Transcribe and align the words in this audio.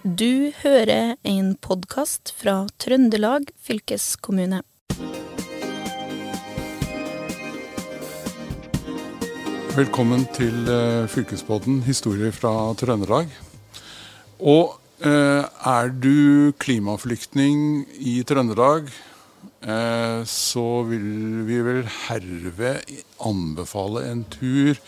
Du 0.00 0.48
hører 0.62 1.18
en 1.28 1.50
podkast 1.60 2.30
fra 2.32 2.62
Trøndelag 2.80 3.50
fylkeskommune. 3.60 4.62
Velkommen 9.76 10.24
til 10.32 10.56
uh, 10.72 11.04
Fylkespodden 11.04 11.82
historie 11.84 12.32
fra 12.32 12.72
Trøndelag. 12.80 13.28
Og 14.40 14.80
uh, 15.04 15.44
er 15.68 15.92
du 15.92 16.56
klimaflyktning 16.56 17.84
i 18.00 18.22
Trøndelag, 18.24 18.88
uh, 19.68 20.24
så 20.24 20.66
vil 20.88 21.44
vi 21.44 21.60
vel 21.68 21.84
herved 22.06 22.96
anbefale 23.20 24.08
en 24.08 24.24
tur 24.32 24.80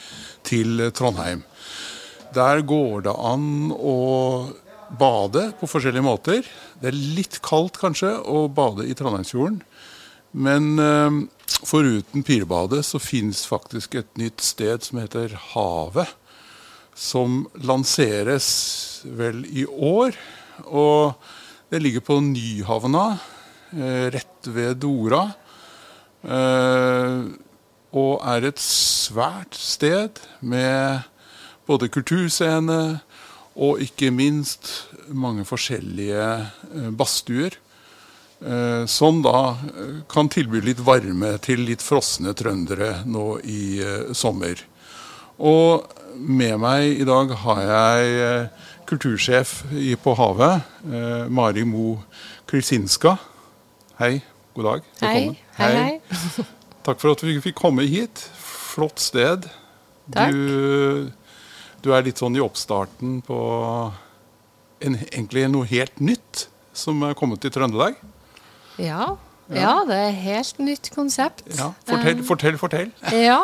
til 0.48 0.88
Trondheim. 0.96 1.44
Der 2.32 2.64
går 2.64 3.04
det 3.04 3.12
an 3.12 3.74
å 3.76 3.96
bade 4.98 5.48
på 5.60 5.69
forskjellige 5.70 6.05
måter. 6.05 6.46
Det 6.80 6.91
er 6.91 7.02
litt 7.19 7.38
kaldt 7.45 7.78
kanskje 7.80 8.14
å 8.28 8.46
bade 8.52 8.87
i 8.88 8.96
Trondheimsfjorden. 8.96 9.60
Men 10.32 10.78
eh, 10.80 11.18
foruten 11.68 12.24
Pirbadet 12.24 12.84
så 12.88 13.01
fins 13.02 13.45
faktisk 13.48 13.98
et 14.01 14.10
nytt 14.20 14.41
sted 14.45 14.84
som 14.84 15.02
heter 15.02 15.37
Havet. 15.52 16.09
Som 16.92 17.46
lanseres 17.65 18.48
vel 19.05 19.46
i 19.48 19.65
år. 19.66 20.16
Og 20.68 21.15
det 21.73 21.80
ligger 21.80 22.04
på 22.04 22.18
Nyhavna, 22.20 23.16
eh, 23.73 24.10
rett 24.12 24.51
ved 24.52 24.82
Dora. 24.84 25.24
Eh, 26.23 27.23
og 27.93 28.12
er 28.24 28.48
et 28.48 28.60
svært 28.60 29.56
sted 29.56 30.20
med 30.40 31.02
både 31.68 31.90
kulturscene 31.93 33.01
og 33.56 33.83
ikke 33.84 34.11
minst 34.15 34.70
mange 35.12 35.45
forskjellige 35.45 36.93
badstuer. 36.97 37.59
Eh, 38.46 38.87
som 38.87 39.21
da 39.23 39.54
eh, 39.54 39.99
kan 40.10 40.26
tilby 40.32 40.59
litt 40.66 40.80
varme 40.82 41.37
til 41.45 41.63
litt 41.68 41.82
frosne 41.85 42.32
trøndere 42.35 43.04
nå 43.07 43.26
i 43.46 43.79
eh, 43.79 44.10
sommer. 44.18 44.59
Og 45.38 45.87
med 46.18 46.59
meg 46.60 47.02
i 47.02 47.07
dag 47.07 47.30
har 47.45 47.60
jeg 47.68 48.49
kultursjef 48.91 49.52
på 50.02 50.13
Havet, 50.19 50.66
Mari 51.32 51.63
Mo 51.65 51.95
Krysinska. 52.51 53.15
Hei, 53.96 54.19
god 54.59 54.69
dag. 54.69 54.91
Velkommen. 55.01 55.38
Hei, 55.57 55.71
hei, 55.73 55.95
hei. 56.02 56.45
Takk 56.85 57.01
for 57.01 57.15
at 57.15 57.24
vi 57.24 57.38
fikk 57.41 57.57
komme 57.63 57.87
hit. 57.88 58.26
Flott 58.37 59.01
sted. 59.01 59.48
Takk. 60.13 60.35
Du, 60.35 61.09
du 61.83 61.91
er 61.95 62.07
litt 62.07 62.23
sånn 62.23 62.38
i 62.38 62.43
oppstarten 62.43 63.21
på 63.27 63.38
en, 64.83 64.97
egentlig 65.11 65.47
noe 65.50 65.69
helt 65.71 66.00
nytt 66.03 66.47
som 66.77 67.03
er 67.06 67.16
kommet 67.19 67.43
til 67.43 67.53
Trøndelag. 67.55 67.99
Ja. 68.81 69.15
Ja, 69.53 69.83
det 69.84 69.97
er 69.99 70.06
et 70.09 70.21
helt 70.22 70.60
nytt 70.62 70.88
konsept. 70.94 71.43
Ja, 71.59 71.72
Fortell, 71.84 72.21
um, 72.21 72.25
fortell, 72.25 72.59
fortell. 72.60 72.93
ja. 73.28 73.41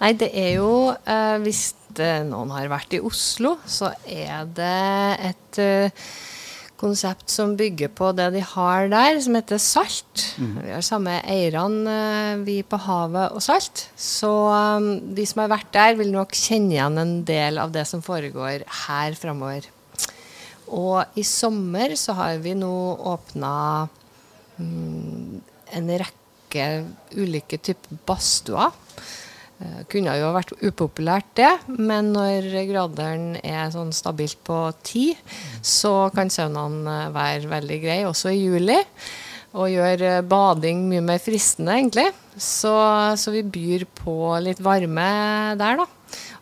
Nei, 0.00 0.10
det 0.18 0.32
er 0.34 0.56
jo 0.56 0.70
uh, 0.90 1.36
Hvis 1.44 1.76
noen 1.96 2.50
har 2.52 2.66
vært 2.68 2.96
i 2.96 3.00
Oslo, 3.04 3.54
så 3.64 3.92
er 4.04 4.48
det 4.56 4.72
et 5.30 5.60
uh, 5.62 6.08
konsept 6.80 7.32
som 7.32 7.54
bygger 7.58 7.90
på 7.96 8.10
det 8.16 8.30
de 8.34 8.42
har 8.44 8.90
der, 8.92 9.20
som 9.24 9.38
heter 9.38 9.60
Salt. 9.62 10.24
Mm. 10.36 10.56
Vi 10.62 10.74
har 10.74 10.84
samme 10.84 11.18
eierne, 11.22 11.98
uh, 12.36 12.44
vi 12.46 12.60
på 12.66 12.80
Havet 12.86 13.36
og 13.36 13.44
Salt. 13.44 13.88
Så 13.96 14.30
um, 14.30 14.90
de 15.16 15.26
som 15.28 15.44
har 15.44 15.54
vært 15.56 15.72
der, 15.76 15.96
vil 15.98 16.12
nok 16.14 16.36
kjenne 16.36 16.76
igjen 16.76 17.02
en 17.02 17.18
del 17.28 17.62
av 17.62 17.74
det 17.74 17.86
som 17.88 18.04
foregår 18.04 18.66
her 18.86 19.18
framover. 19.18 19.70
Og 20.66 21.18
i 21.18 21.22
sommer 21.22 21.94
så 21.98 22.16
har 22.18 22.40
vi 22.42 22.56
nå 22.58 22.74
åpna 23.06 23.54
Mm, 24.56 25.40
en 25.76 25.88
rekke 26.00 26.66
ulike 27.16 27.58
typer 27.60 27.98
badstuer. 28.08 28.72
Uh, 29.56 29.84
kunne 29.88 30.12
jo 30.18 30.34
vært 30.34 30.50
upopulært, 30.60 31.30
det, 31.38 31.52
men 31.80 32.10
når 32.12 32.50
graderen 32.68 33.38
er 33.40 33.70
sånn 33.72 33.94
stabilt 33.96 34.36
på 34.44 34.58
ti, 34.84 35.06
så 35.64 36.10
kan 36.12 36.28
saunaen 36.32 36.82
eh, 36.84 37.06
være 37.14 37.48
veldig 37.48 37.78
grei, 37.80 37.96
også 38.04 38.34
i 38.34 38.42
juli. 38.42 38.76
Og 39.56 39.70
gjør 39.72 40.04
uh, 40.04 40.24
bading 40.28 40.84
mye 40.90 41.04
mer 41.08 41.22
fristende, 41.24 41.72
egentlig. 41.72 42.10
Så, 42.36 42.74
så, 43.16 43.32
vi 43.32 43.46
byr 43.48 43.86
på 43.96 44.34
litt 44.44 44.60
varme 44.60 45.08
der, 45.56 45.80
da. 45.80 45.88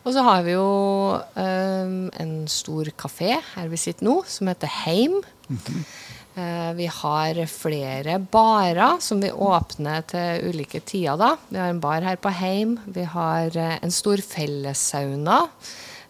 Og 0.03 0.11
så 0.13 0.21
har 0.27 0.43
vi 0.45 0.57
jo 0.57 0.67
um, 1.15 1.95
en 2.19 2.33
stor 2.51 2.91
kafé 2.99 3.37
her 3.53 3.71
vi 3.71 3.79
sitter 3.79 4.05
nå, 4.05 4.19
som 4.27 4.51
heter 4.51 4.69
Heim. 4.83 5.21
Mm 5.47 5.57
-hmm. 5.57 5.87
Eh, 6.35 6.71
vi 6.75 6.85
har 6.91 7.37
flere 7.47 8.17
barer 8.19 8.97
som 8.99 9.21
vi 9.23 9.31
åpner 9.31 10.03
til 10.11 10.49
ulike 10.49 10.81
tider. 10.83 11.15
da. 11.15 11.37
Vi 11.47 11.57
har 11.57 11.69
en 11.69 11.79
bar 11.79 12.01
her 12.03 12.17
på 12.17 12.29
Heim. 12.29 12.79
Vi 12.85 13.03
har 13.03 13.55
eh, 13.55 13.79
en 13.81 13.91
stor 13.91 14.17
fellessauna 14.17 15.47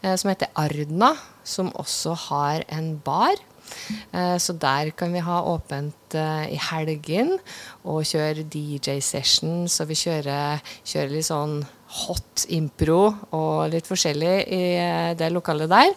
eh, 0.02 0.16
som 0.16 0.30
heter 0.32 0.50
Ardna, 0.56 1.14
som 1.44 1.70
også 1.74 2.16
har 2.30 2.66
en 2.70 2.98
bar. 2.98 3.36
Så 4.38 4.54
der 4.62 4.92
kan 4.92 5.12
vi 5.12 5.20
ha 5.26 5.40
åpent 5.42 6.14
i 6.14 6.58
helgen 6.70 7.32
og 7.84 8.06
kjøre 8.06 8.46
DJ-session. 8.46 9.66
Så 9.68 9.88
vi 9.90 9.98
kjører, 9.98 10.62
kjører 10.86 11.10
litt 11.10 11.26
sånn 11.26 11.56
hot 12.06 12.46
impro 12.54 13.16
og 13.34 13.74
litt 13.74 13.90
forskjellig 13.90 14.36
i 14.46 14.62
det 15.18 15.32
lokalet 15.34 15.74
der. 15.74 15.96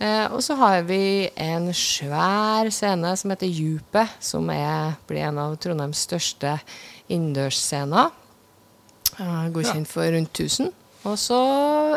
Eh, 0.00 0.26
og 0.32 0.40
så 0.44 0.56
har 0.56 0.82
vi 0.88 1.28
en 1.36 1.68
svær 1.76 2.70
scene 2.72 3.12
som 3.20 3.34
heter 3.34 3.50
Djupet, 3.50 4.16
som 4.24 4.48
er, 4.54 4.96
blir 5.08 5.26
en 5.28 5.40
av 5.42 5.58
Trondheims 5.60 6.06
største 6.08 6.56
innendørsscener. 7.12 8.12
Eh, 9.18 9.48
godkjent 9.52 9.90
for 9.90 10.08
rundt 10.08 10.32
1000. 10.32 10.72
Og 11.08 11.16
så 11.16 11.36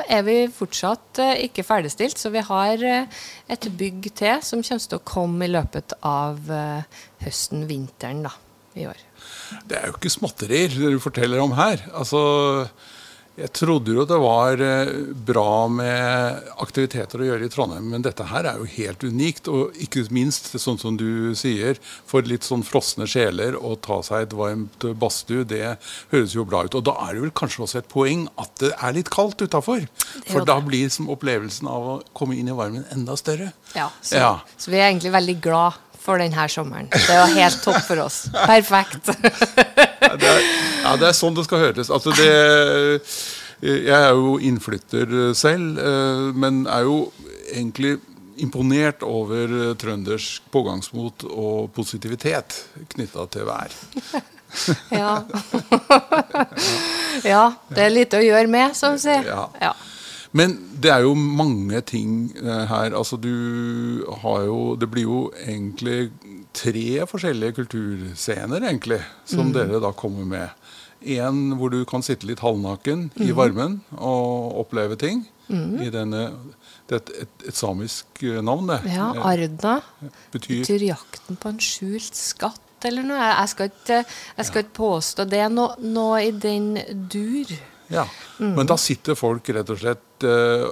er 0.07 0.23
vi 0.23 0.35
fortsatt 0.51 1.19
eh, 1.19 1.45
ikke 1.49 1.65
ferdigstilt, 1.67 2.19
så 2.19 2.31
vi 2.31 2.43
har 2.47 2.83
eh, 2.87 3.23
et 3.51 3.67
bygg 3.79 4.07
til 4.15 4.39
som 4.45 4.63
kommer 4.63 4.87
til 4.87 4.99
å 4.99 5.07
komme 5.07 5.47
i 5.47 5.51
løpet 5.51 5.95
av 6.07 6.39
eh, 6.47 7.01
høsten-vinteren 7.25 8.23
i 8.79 8.87
år. 8.87 9.01
Det 9.67 9.79
er 9.79 9.89
jo 9.89 9.97
ikke 9.97 10.13
småtterier 10.13 10.71
du 10.95 11.01
forteller 11.03 11.43
om 11.43 11.51
her. 11.57 11.83
Altså 11.91 12.21
jeg 13.33 13.49
trodde 13.57 13.95
jo 13.95 14.03
det 14.05 14.17
var 14.21 14.61
eh, 14.61 14.91
bra 15.25 15.65
med 15.71 16.49
aktiviteter 16.61 17.21
å 17.23 17.27
gjøre 17.31 17.47
i 17.47 17.51
Trondheim, 17.53 17.87
men 17.89 18.03
dette 18.05 18.27
her 18.29 18.45
er 18.45 18.59
jo 18.61 18.67
helt 18.75 19.05
unikt. 19.05 19.49
Og 19.49 19.77
ikke 19.81 20.05
minst, 20.13 20.51
sånn 20.61 20.77
som 20.81 20.99
du 20.99 21.33
sier, 21.37 21.79
for 22.09 22.25
litt 22.29 22.45
sånn 22.45 22.65
frosne 22.67 23.07
sjeler 23.09 23.57
å 23.57 23.73
ta 23.81 24.01
seg 24.05 24.27
et 24.27 24.35
varmt 24.37 24.85
badstue, 25.01 25.47
det 25.49 25.77
høres 26.13 26.35
jo 26.37 26.45
bra 26.45 26.65
ut. 26.67 26.77
Og 26.77 26.85
da 26.85 26.93
er 27.07 27.15
det 27.17 27.25
vel 27.25 27.33
kanskje 27.41 27.65
også 27.65 27.81
et 27.81 27.89
poeng 27.89 28.27
at 28.37 28.53
det 28.61 28.73
er 28.77 28.97
litt 28.99 29.09
kaldt 29.13 29.41
utafor. 29.41 29.87
For 30.29 30.45
da 30.45 30.59
blir 30.61 30.85
liksom 30.85 31.09
opplevelsen 31.13 31.71
av 31.71 31.89
å 31.89 31.97
komme 32.13 32.37
inn 32.37 32.53
i 32.53 32.57
varmen 32.57 32.85
enda 32.93 33.17
større. 33.17 33.49
Ja 33.73 33.89
så, 34.01 34.19
ja, 34.19 34.33
så 34.57 34.69
vi 34.69 34.77
er 34.77 34.91
egentlig 34.91 35.13
veldig 35.15 35.39
glad 35.41 35.81
for 36.03 36.19
denne 36.19 36.45
sommeren. 36.51 36.89
Det 36.91 37.15
var 37.15 37.31
helt 37.33 37.63
topp 37.63 37.81
for 37.87 38.03
oss. 38.03 38.25
Perfekt. 38.45 39.09
det 40.19 40.29
er, 40.29 40.41
ja, 40.83 40.95
det 40.99 41.09
er 41.09 41.17
sånn 41.17 41.37
det 41.37 41.45
skal 41.47 41.63
høres. 41.67 41.91
Altså 41.93 42.13
det, 42.17 42.29
jeg 43.63 43.99
er 43.99 44.11
jo 44.11 44.37
innflytter 44.43 45.33
selv, 45.37 45.77
eh, 45.79 46.25
men 46.35 46.65
er 46.67 46.87
jo 46.87 46.97
egentlig 47.53 47.97
imponert 48.43 49.03
over 49.05 49.75
trøndersk 49.79 50.47
pågangsmot 50.51 51.27
og 51.29 51.69
positivitet 51.75 52.55
knytta 52.95 53.27
til 53.33 53.45
vær. 53.47 53.75
ja. 55.01 55.13
ja. 57.33 57.43
Det 57.69 57.85
er 57.85 57.93
lite 57.93 58.19
å 58.19 58.25
gjøre 58.25 58.49
med, 58.51 58.75
så 58.77 58.95
å 58.95 59.01
si. 59.01 59.13
Ja. 59.13 59.73
Men 60.33 60.55
det 60.81 60.89
er 60.89 61.03
jo 61.05 61.13
mange 61.13 61.79
ting 61.85 62.31
eh, 62.41 62.63
her. 62.69 62.95
Altså 62.97 63.19
du 63.21 64.03
har 64.23 64.47
jo 64.47 64.75
Det 64.81 64.89
blir 64.89 65.05
jo 65.05 65.19
egentlig 65.45 66.11
tre 66.53 67.05
forskjellige 67.09 67.57
kulturscener, 67.57 68.61
egentlig, 68.61 69.01
som 69.25 69.49
mm. 69.49 69.53
dere 69.53 69.81
da 69.81 69.93
kommer 69.97 70.25
med. 70.25 70.49
En 71.01 71.55
hvor 71.59 71.69
du 71.73 71.83
kan 71.85 72.05
sitte 72.05 72.27
litt 72.29 72.43
halvnaken 72.43 73.09
mm. 73.13 73.23
i 73.25 73.31
varmen 73.35 73.79
og 73.97 74.59
oppleve 74.63 74.97
ting. 74.97 75.25
Mm. 75.47 75.81
I 75.83 75.89
denne 75.91 76.21
Det 76.89 76.95
er 76.95 77.01
et, 77.01 77.09
et, 77.23 77.47
et, 77.47 77.55
samisk 77.55 78.23
eh, 78.23 78.41
navn, 78.43 78.67
det. 78.69 78.81
Ja, 78.91 79.11
eh, 79.13 79.25
Arda. 79.29 79.79
Betyr, 80.33 80.63
betyr 80.63 80.87
jakten 80.89 81.37
på 81.39 81.53
en 81.53 81.61
skjult 81.63 82.17
skatt 82.17 82.87
eller 82.87 83.05
noe. 83.07 83.19
Jeg 83.21 83.51
skal 83.53 83.69
ikke, 83.71 83.99
jeg 84.37 84.49
skal 84.49 84.65
ikke 84.65 84.77
påstå 84.81 85.27
det. 85.31 85.45
Noe, 85.53 85.77
noe 85.79 86.23
i 86.25 86.33
den 86.35 86.73
dur. 87.11 87.53
Ja, 87.87 88.05
mm. 88.39 88.53
Men 88.55 88.67
da 88.69 88.77
sitter 88.79 89.17
folk 89.17 89.49
rett 89.53 89.69
og 89.69 89.79
slett 89.79 90.25
uh, 90.25 90.65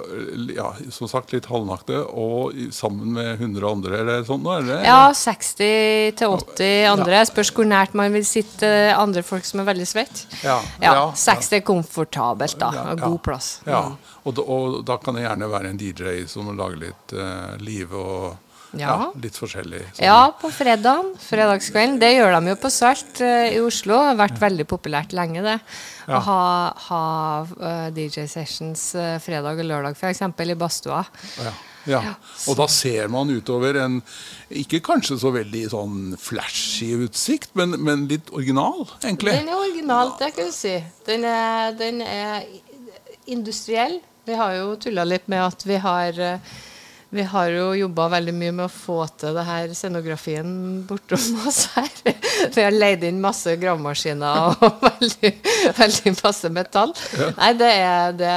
ja, 0.55 0.69
som 0.93 1.09
sagt 1.11 1.33
litt 1.35 1.47
halvnakte 1.51 1.99
og 2.07 2.55
sammen 2.73 3.13
med 3.17 3.41
100 3.41 3.67
andre 3.69 3.99
eller 4.03 4.23
sånn? 4.27 4.45
Eller? 4.55 4.83
Ja, 4.87 5.11
60-80 5.15 6.87
andre. 6.91 7.17
Ja. 7.19 7.25
Spørs 7.29 7.51
hvor 7.55 7.67
nært 7.67 7.97
man 7.97 8.13
vil 8.15 8.25
sitte 8.27 8.69
andre 8.95 9.23
folk 9.27 9.47
som 9.47 9.63
er 9.63 9.69
veldig 9.71 9.89
svette. 9.89 10.27
Ja, 10.45 10.59
ja, 10.83 10.93
60 11.15 11.59
er 11.59 11.65
komfortabelt, 11.67 12.59
da. 12.61 12.95
God 12.99 13.19
plass. 13.25 13.57
Ja, 13.67 13.83
mm. 13.91 14.15
og 14.23 14.37
da, 14.37 14.47
og 14.47 14.79
da, 14.87 14.99
kan 15.01 15.17
det 15.17 15.25
gjerne 15.27 15.51
være 15.51 15.73
en 15.73 15.81
DJ 15.81 16.23
som 16.31 16.49
lager 16.55 16.87
litt 16.87 17.17
uh, 17.17 17.59
liv 17.61 17.91
og 17.91 18.50
Ja. 18.79 19.11
litt 19.19 19.35
forskjellig. 19.35 19.81
sånn. 19.91 20.05
Ja, 20.05 20.31
på 20.39 20.51
fredagen. 20.53 21.11
Fredagskvelden. 21.19 21.97
Det 22.01 22.11
gjør 22.13 22.37
de 22.37 22.53
jo 22.53 22.59
på 22.61 22.71
Salt 22.71 23.19
eh, 23.23 23.55
i 23.55 23.59
Oslo. 23.63 23.97
Det 23.97 24.11
har 24.13 24.21
vært 24.21 24.39
veldig 24.41 24.67
populært 24.69 25.15
lenge, 25.17 25.43
det. 25.43 25.57
Ja. 26.05 26.17
Å 26.17 26.21
ha, 26.25 26.43
ha 26.87 27.03
uh, 27.47 27.89
DJ 27.93 28.25
sessions 28.31 28.91
uh, 28.97 29.17
fredag 29.23 29.59
og 29.61 29.67
lørdag, 29.67 29.99
f.eks. 29.99 30.23
i 30.23 30.57
badstua. 30.59 31.03
Ja. 31.43 31.53
Ja. 31.89 32.01
Og 32.49 32.57
da 32.59 32.67
ser 32.69 33.09
man 33.09 33.31
utover 33.33 33.79
en 33.81 34.01
ikke 34.53 34.81
kanskje 34.85 35.17
så 35.21 35.31
veldig 35.33 35.63
sånn 35.71 35.95
flashy 36.21 36.91
utsikt, 37.07 37.55
men, 37.57 37.73
men 37.81 38.05
litt 38.11 38.29
original, 38.35 38.85
egentlig. 39.01 39.33
Den 39.39 39.49
er 39.49 39.63
original, 39.63 40.13
det 40.19 40.33
kan 40.35 40.51
du 40.51 40.55
si. 40.55 40.75
Den 41.07 41.25
er, 41.25 41.73
den 41.79 42.03
er 42.05 42.45
industriell. 43.31 43.99
Vi 44.27 44.37
har 44.37 44.53
jo 44.59 44.75
tulla 44.81 45.05
litt 45.07 45.25
med 45.31 45.41
at 45.41 45.65
vi 45.65 45.79
har 45.81 46.19
eh, 46.21 46.59
vi 47.11 47.23
har 47.27 47.49
jo 47.51 47.73
jobba 47.75 48.05
veldig 48.13 48.33
mye 48.33 48.51
med 48.55 48.65
å 48.65 48.71
få 48.71 49.01
til 49.19 49.35
det 49.35 49.43
her 49.47 49.73
scenografien 49.75 50.47
bortom 50.87 51.19
oss 51.49 51.65
her. 51.75 51.89
Vi 52.55 52.63
har 52.63 52.71
leid 52.71 53.03
inn 53.03 53.19
masse 53.23 53.57
gravemaskiner 53.59 54.55
og 54.55 54.81
veldig, 54.87 55.33
veldig 55.79 56.15
masse 56.23 56.49
metall. 56.55 56.93
Nei, 57.37 57.51
det 57.59 57.71
er 57.83 58.15
det 58.21 58.35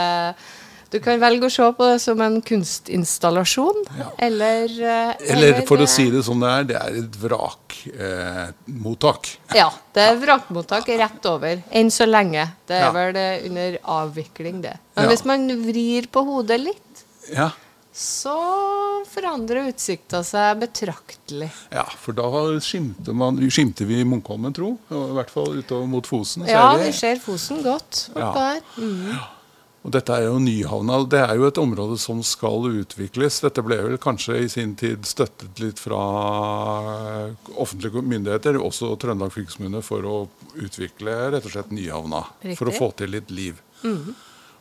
Du 0.94 1.00
kan 1.02 1.18
velge 1.18 1.48
å 1.48 1.50
se 1.50 1.64
på 1.74 1.86
det 1.90 1.96
som 2.02 2.20
en 2.22 2.36
kunstinstallasjon, 2.46 3.80
eller 4.22 4.70
eh, 4.78 5.14
Eller 5.34 5.62
for 5.66 5.82
å 5.82 5.88
si 5.90 6.04
det 6.12 6.20
som 6.26 6.38
det 6.42 6.50
er, 6.52 6.66
det 6.68 6.76
er 6.78 6.98
et 7.00 7.16
vrakmottak. 7.18 9.32
Eh. 9.50 9.56
Ja, 9.58 9.70
det 9.96 10.04
er 10.12 10.20
vrakmottak 10.22 10.86
rett 11.00 11.26
over. 11.30 11.64
Enn 11.74 11.90
så 11.90 12.06
lenge. 12.06 12.46
Det 12.68 12.78
er 12.78 12.86
Ja. 12.86 12.92
vel 12.94 13.18
under 13.50 13.78
avvikling, 13.96 14.62
det. 14.62 14.76
Men 14.94 15.04
Ja. 15.04 15.10
hvis 15.10 15.24
man 15.26 15.48
vrir 15.66 16.06
på 16.10 16.22
hodet 16.24 16.60
litt, 16.60 17.04
Ja. 17.32 17.50
Så 17.94 18.34
forandrer 19.06 19.68
utsikta 19.70 20.24
seg 20.26 20.58
betraktelig. 20.64 21.50
ja, 21.70 21.84
for 22.02 22.16
da 22.18 22.26
skimter, 22.58 23.14
man, 23.14 23.38
skimter 23.50 23.86
vi 23.86 24.00
Munkholmen, 24.04 24.52
tro. 24.56 24.72
I 24.90 25.04
hvert 25.20 25.30
fall 25.30 25.60
utover 25.60 25.86
mot 25.86 26.06
Fosen. 26.10 26.42
Ja, 26.50 26.72
det, 26.74 26.88
vi 26.88 26.92
ser 26.98 27.22
Fosen 27.22 27.62
godt 27.62 28.08
Ja. 28.16 28.32
der. 28.34 28.60
Mm. 28.82 29.14
Og 29.84 29.92
dette 29.92 30.14
er 30.16 30.22
jo 30.24 30.38
Nyhavna. 30.40 31.02
Det 31.12 31.18
er 31.20 31.34
jo 31.36 31.44
et 31.46 31.58
område 31.60 31.98
som 32.00 32.22
skal 32.24 32.70
utvikles. 32.80 33.42
Dette 33.44 33.60
ble 33.62 33.76
vel 33.84 33.98
kanskje 34.00 34.38
i 34.40 34.48
sin 34.48 34.72
tid 34.80 35.04
støttet 35.04 35.60
litt 35.60 35.78
fra 35.78 36.00
eh, 37.28 37.50
offentlige 37.60 38.00
myndigheter, 38.00 38.56
også 38.64 38.94
Trøndelag 38.96 39.34
fylkeskommune, 39.36 39.82
for 39.84 40.08
å 40.08 40.14
utvikle 40.56 41.18
rett 41.36 41.44
og 41.44 41.52
slett 41.52 41.70
Nyhavna. 41.76 42.24
Riktig. 42.40 42.56
For 42.62 42.72
å 42.72 42.78
få 42.78 42.90
til 42.96 43.12
litt 43.18 43.28
liv. 43.30 43.60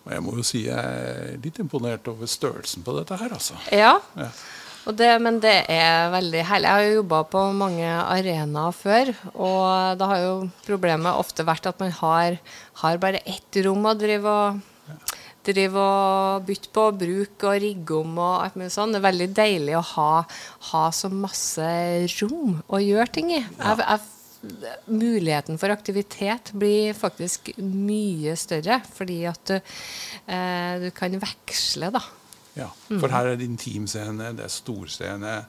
Og 0.04 0.12
jeg 0.12 0.24
må 0.26 0.36
jo 0.36 0.44
si 0.46 0.66
jeg 0.66 0.76
er 0.76 1.40
litt 1.44 1.62
imponert 1.64 2.08
over 2.12 2.28
størrelsen 2.30 2.84
på 2.84 2.96
dette 2.98 3.18
her, 3.22 3.32
altså. 3.38 3.56
Ja. 3.72 3.96
Ja. 4.20 4.30
Og 4.84 4.98
det, 5.00 5.10
men 5.24 5.38
det 5.40 5.54
er 5.72 6.10
veldig 6.12 6.42
herlig. 6.44 6.68
Jeg 6.68 6.76
har 6.76 6.84
jo 6.84 6.96
jobba 6.98 7.22
på 7.32 7.44
mange 7.56 7.88
arenaer 7.88 8.76
før, 8.76 9.14
og 9.32 10.00
da 10.00 10.10
har 10.12 10.24
jo 10.26 10.34
problemet 10.66 11.16
ofte 11.16 11.46
vært 11.48 11.70
at 11.72 11.80
man 11.80 11.94
har, 12.02 12.36
har 12.82 13.00
bare 13.00 13.24
ett 13.24 13.64
rom 13.64 13.88
å 13.88 13.96
drive 13.96 14.28
og 14.28 15.14
drive 15.44 15.80
og 15.80 16.46
bytte 16.48 16.72
på, 16.76 16.84
bruke 17.00 17.48
og 17.50 17.62
rigge 17.64 17.96
om 18.00 18.18
og 18.18 18.44
alt 18.46 18.58
mulig 18.60 18.74
sånn. 18.76 18.96
Det 18.96 19.00
er 19.00 19.08
veldig 19.08 19.30
deilig 19.40 19.78
å 19.80 19.86
ha, 19.94 20.10
ha 20.72 20.84
så 20.96 21.12
masse 21.12 21.70
rom 22.20 22.60
å 22.68 22.80
gjøre 22.84 23.12
ting 23.16 23.32
i. 23.36 23.42
Jeg, 23.42 23.80
jeg, 23.84 24.04
muligheten 24.92 25.58
for 25.62 25.72
aktivitet 25.74 26.52
blir 26.60 26.94
faktisk 26.98 27.54
mye 27.64 28.36
større, 28.40 28.82
fordi 28.96 29.22
at 29.30 29.44
du, 29.54 29.56
eh, 30.28 30.80
du 30.84 30.90
kan 30.96 31.20
veksle, 31.22 31.92
da. 31.96 32.02
Ja, 32.56 32.68
For 33.00 33.10
her 33.10 33.32
er 33.32 33.36
det 33.40 33.48
intimscene, 33.50 34.34
det 34.38 34.46
er 34.46 34.52
storscene, 34.54 35.46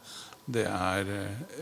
det 0.46 0.67
er 0.69 1.08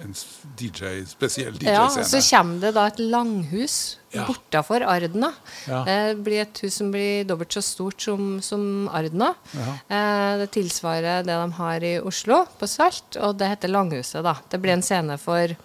en 0.03 0.13
en 0.13 0.15
spesiell 0.15 1.55
DJ-scene. 1.55 1.71
Ja, 1.71 1.89
så 1.89 2.19
kommer 2.31 2.61
det 2.61 2.73
da 2.75 2.87
et 2.91 2.99
langhus 2.99 3.97
Ja. 4.13 4.25
bortafor 4.27 4.83
Ardna. 4.83 5.33
Ja. 5.69 5.85
Det 5.85 6.23
blir 6.25 6.43
et 6.43 6.59
hus 6.63 6.75
som 6.75 6.91
blir 6.93 7.25
dobbelt 7.25 7.53
så 7.55 7.63
stort 7.63 8.01
som, 8.03 8.41
som 8.43 8.89
Ardna. 8.93 9.35
Ja. 9.55 9.77
Eh, 9.89 10.39
det 10.43 10.51
tilsvarer 10.51 11.23
det 11.25 11.33
de 11.33 11.53
har 11.53 11.81
i 11.85 11.99
Oslo, 12.01 12.45
på 12.59 12.67
Salt, 12.69 13.17
og 13.17 13.39
det 13.39 13.49
heter 13.49 13.69
Langhuset. 13.71 14.23
da. 14.23 14.35
Det 14.51 14.61
blir 14.61 14.73
en 14.75 14.83
scene 14.83 15.17
for 15.19 15.39
eh, 15.49 15.57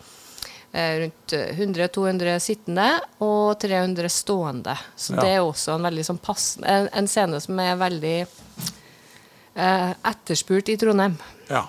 rundt 0.74 1.34
100-200 1.34 2.40
sittende 2.44 2.88
og 3.24 3.56
300 3.60 4.10
stående. 4.12 4.76
Så 4.96 5.16
Ja. 5.16 5.22
det 5.22 5.30
er 5.38 5.40
også 5.46 5.76
en 5.76 5.88
veldig 5.88 6.04
sånn 6.06 6.20
passende 6.22 6.68
en, 6.68 6.90
en 6.94 7.08
scene 7.08 7.40
som 7.42 7.60
er 7.60 7.76
veldig 7.80 8.28
eh, 9.56 9.94
etterspurt 10.12 10.70
i 10.70 10.78
Trondheim. 10.78 11.18
Ja. 11.50 11.64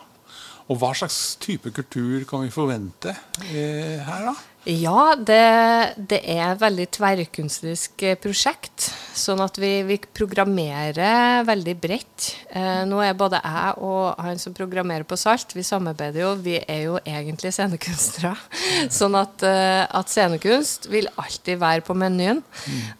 Og 0.68 0.76
hva 0.82 0.90
slags 0.94 1.36
type 1.40 1.70
kultur 1.72 2.24
kan 2.28 2.42
vi 2.44 2.50
forvente 2.52 3.14
eh, 3.48 4.02
her, 4.04 4.26
da? 4.28 4.34
Ja, 4.69 5.15
det, 5.17 5.97
det 6.11 6.19
er 6.29 6.50
et 6.50 6.61
veldig 6.61 6.85
tverrkunstnerisk 6.93 8.03
eh, 8.05 8.19
prosjekt. 8.20 8.91
Sånn 9.17 9.41
at 9.41 9.56
vi, 9.56 9.70
vi 9.88 9.97
programmerer 9.97 11.47
veldig 11.49 11.75
bredt. 11.81 12.26
Eh, 12.53 12.82
nå 12.85 12.99
er 13.00 13.17
både 13.17 13.41
jeg 13.41 13.79
og 13.88 14.20
han 14.20 14.37
som 14.43 14.53
programmerer 14.53 15.09
på 15.09 15.17
Salt, 15.17 15.55
vi 15.56 15.65
samarbeider 15.65 16.20
jo. 16.20 16.35
Vi 16.44 16.59
er 16.61 16.82
jo 16.85 16.99
egentlig 17.00 17.55
scenekunstnere. 17.56 18.35
Sånn 18.99 19.17
at, 19.17 19.41
eh, 19.49 19.87
at 19.88 20.12
scenekunst 20.12 20.91
vil 20.93 21.09
alltid 21.17 21.65
være 21.65 21.87
på 21.88 21.97
menyen. 21.97 22.44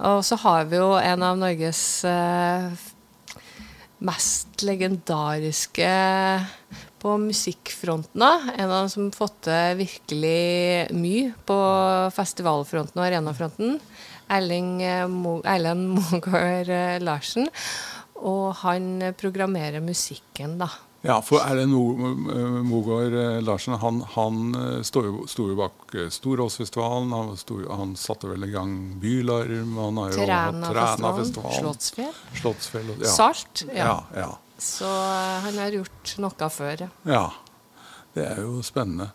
Og 0.09 0.25
så 0.25 0.41
har 0.41 0.71
vi 0.73 0.81
jo 0.81 0.95
en 0.97 1.27
av 1.29 1.37
Norges 1.37 1.83
eh, 2.09 2.89
mest 4.09 4.65
legendariske 4.65 5.93
på 7.03 7.15
musikkfronten. 7.23 8.23
òg. 8.23 8.49
En 8.57 8.71
av 8.71 8.83
dem 8.83 8.91
som 8.93 9.11
fått 9.15 9.43
til 9.47 9.79
virkelig 9.79 10.89
mye 10.97 11.33
på 11.49 11.59
festivalfronten 12.15 13.01
og 13.01 13.07
arenafronten. 13.07 13.79
Erling 14.29 14.83
eh, 14.83 15.07
Mo 15.09 15.39
Erlend 15.45 15.89
Mogård 15.97 16.69
eh, 16.69 16.99
Larsen. 17.01 17.49
Og 18.19 18.53
han 18.65 19.13
programmerer 19.19 19.81
musikken, 19.85 20.59
da. 20.59 20.69
Ja, 21.07 21.21
for 21.23 21.39
Erlend 21.47 21.73
eh, 21.73 22.59
Mogård 22.67 23.15
Larsen 23.47 23.79
han, 23.79 24.03
han 24.17 24.57
sto 24.85 25.05
jo 25.07 25.55
bak 25.59 25.95
Storåsfestivalen. 26.13 27.15
Han, 27.15 27.37
stod, 27.39 27.65
han 27.71 27.95
satte 27.97 28.29
vel 28.33 28.49
i 28.49 28.53
gang 28.53 28.75
Bylarm. 29.01 29.79
Han 29.79 30.03
har 30.03 30.13
jo. 30.13 30.27
Trænafestivalen. 30.27 31.63
Slottsfjell. 31.63 32.21
Slottsfjell. 32.43 32.93
Ja. 32.99 33.15
Salt. 33.15 33.65
Ja. 33.71 33.87
Ja, 33.87 33.97
ja. 34.27 34.31
Så 34.59 34.89
eh, 34.89 35.37
han 35.45 35.59
har 35.63 35.77
gjort 35.79 36.15
noe 36.23 36.49
før, 36.51 36.87
ja. 36.87 36.89
ja. 37.07 37.27
Det 38.17 38.25
er 38.27 38.41
jo 38.43 38.63
spennende. 38.67 39.11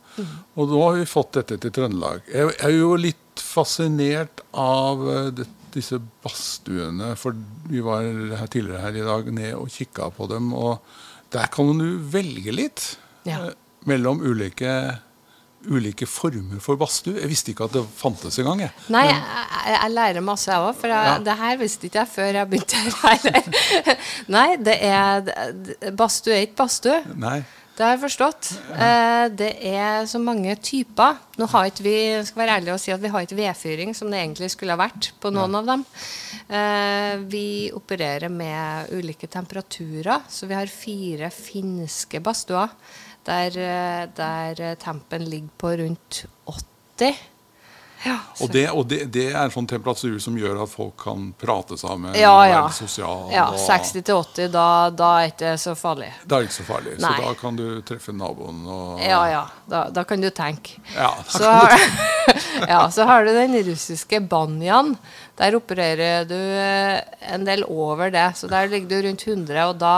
Og 0.56 0.70
nå 0.72 0.80
har 0.86 0.96
vi 1.02 1.08
fått 1.10 1.34
dette 1.40 1.58
til 1.60 1.74
Trøndelag. 1.76 2.22
Jeg 2.32 2.54
er 2.64 2.76
jo 2.78 2.94
litt 2.96 3.42
fascinert 3.44 4.44
av 4.56 5.02
eh, 5.12 5.32
det, 5.42 5.48
disse 5.74 5.98
badstuene. 6.24 7.14
For 7.20 7.36
vi 7.72 7.82
var 7.84 8.06
her 8.40 8.48
tidligere 8.54 8.84
her 8.86 9.00
i 9.02 9.08
dag 9.08 9.32
ned 9.36 9.56
og 9.58 9.72
kikka 9.74 10.08
på 10.16 10.30
dem. 10.32 10.52
Og 10.56 10.80
der 11.34 11.50
kan 11.52 11.74
du 11.82 11.88
velge 12.14 12.54
litt 12.56 12.86
Ja. 13.28 13.42
eh, 13.50 13.58
mellom 13.90 14.22
ulike, 14.24 14.70
ulike 15.70 16.08
former 16.10 16.60
for 16.64 16.76
badstue. 16.80 17.16
Jeg 17.22 17.30
visste 17.32 17.52
ikke 17.54 17.68
at 17.70 17.74
det 17.78 17.86
fantes 18.00 18.38
engang. 18.42 18.60
jeg. 18.66 18.72
Nei, 18.94 19.06
jeg, 19.08 19.20
jeg, 19.24 19.78
jeg 19.80 19.92
lærer 19.96 20.26
masse, 20.26 20.52
jeg 20.52 20.60
òg. 20.70 20.76
For 20.82 20.92
jeg, 20.92 21.10
Ja. 21.14 21.18
det 21.24 21.38
her 21.40 21.58
visste 21.62 21.88
ikke 21.90 22.02
jeg 22.04 22.12
før 22.14 22.32
jeg 22.40 22.50
begynte 22.50 22.76
her. 22.78 24.00
Nei, 24.28 24.48
det 24.68 24.78
er 24.82 25.92
Badstue 25.98 26.34
er 26.38 26.48
ikke 26.48 26.60
badstue. 26.64 27.02
Det 27.74 27.82
har 27.82 27.96
jeg 27.96 28.04
forstått. 28.04 28.50
Eh, 28.78 29.28
det 29.34 29.48
er 29.66 30.04
så 30.06 30.20
mange 30.22 30.54
typer. 30.62 31.16
Nå 31.42 31.48
har 31.50 31.72
ikke 31.72 31.82
vi 31.88 31.96
skal 32.28 32.44
være 32.44 32.58
ærlige 32.60 32.76
og 32.76 32.82
si 32.84 32.92
at 32.94 33.02
vi 33.02 33.10
har 33.10 33.24
ikke 33.26 33.38
vedfyring, 33.40 33.96
som 33.98 34.12
det 34.14 34.20
egentlig 34.22 34.52
skulle 34.54 34.76
ha 34.76 34.82
vært 34.84 35.08
på 35.24 35.32
noen 35.34 35.58
av 35.58 35.66
dem. 35.72 35.86
Eh, 36.54 37.16
vi 37.32 37.46
opererer 37.74 38.30
med 38.30 38.94
ulike 38.94 39.26
temperaturer, 39.26 40.22
så 40.30 40.46
vi 40.46 40.54
har 40.60 40.70
fire 40.70 41.32
finske 41.34 42.22
badstuer 42.22 42.70
der, 43.26 43.58
eh, 43.58 44.08
der 44.18 44.76
tempen 44.82 45.26
ligger 45.30 45.54
på 45.58 45.76
rundt 45.84 46.26
80. 46.46 47.16
Ja, 48.04 48.18
Og, 48.42 48.50
det, 48.52 48.66
og 48.76 48.84
det, 48.92 48.98
det 49.16 49.30
er 49.32 49.46
en 49.46 49.52
sånn 49.54 49.68
temperatur 49.70 50.18
som 50.20 50.36
gjør 50.36 50.58
at 50.66 50.68
folk 50.74 50.98
kan 51.06 51.30
prate 51.40 51.78
sammen 51.80 52.12
Ja, 52.20 52.34
ja. 52.50 52.58
være 52.66 52.74
sosial, 52.76 53.30
ja 53.32 53.46
60 53.56 53.94
til 54.04 54.18
80, 54.18 54.50
da, 54.52 54.66
da 54.92 55.12
er 55.22 55.30
ikke 55.32 55.54
så 55.62 55.72
farlig. 55.80 56.10
Da 56.28 56.36
er 56.36 56.44
det 56.44 56.50
ikke 56.50 56.58
så 56.58 56.66
farlig. 56.68 56.98
Nei. 57.00 57.14
Så 57.16 57.24
da 57.24 57.32
kan 57.40 57.56
du 57.62 57.64
treffe 57.88 58.12
naboen 58.12 58.60
og 58.68 59.00
Ja, 59.00 59.22
ja. 59.32 59.46
Da, 59.72 59.86
da 59.96 60.04
kan 60.04 60.20
du 60.20 60.28
tenke. 60.36 60.82
Ja, 60.98 61.14
Så 61.32 61.48
kan 61.48 61.48
du 61.48 61.80
har, 61.80 62.44
ja, 62.74 62.82
så 62.92 63.08
har 63.08 63.24
du 63.24 63.32
den 63.40 63.56
russiske 63.72 64.20
banjaen. 64.28 64.98
Der 65.40 65.56
opererer 65.56 66.28
du 66.28 66.36
eh, 66.36 67.00
en 67.32 67.48
del 67.48 67.64
over 67.72 68.12
det. 68.12 68.34
Så 68.36 68.52
der 68.52 68.68
ligger 68.68 68.98
du 68.98 69.08
rundt 69.08 69.24
100, 69.32 69.64
og 69.72 69.80
da 69.80 69.96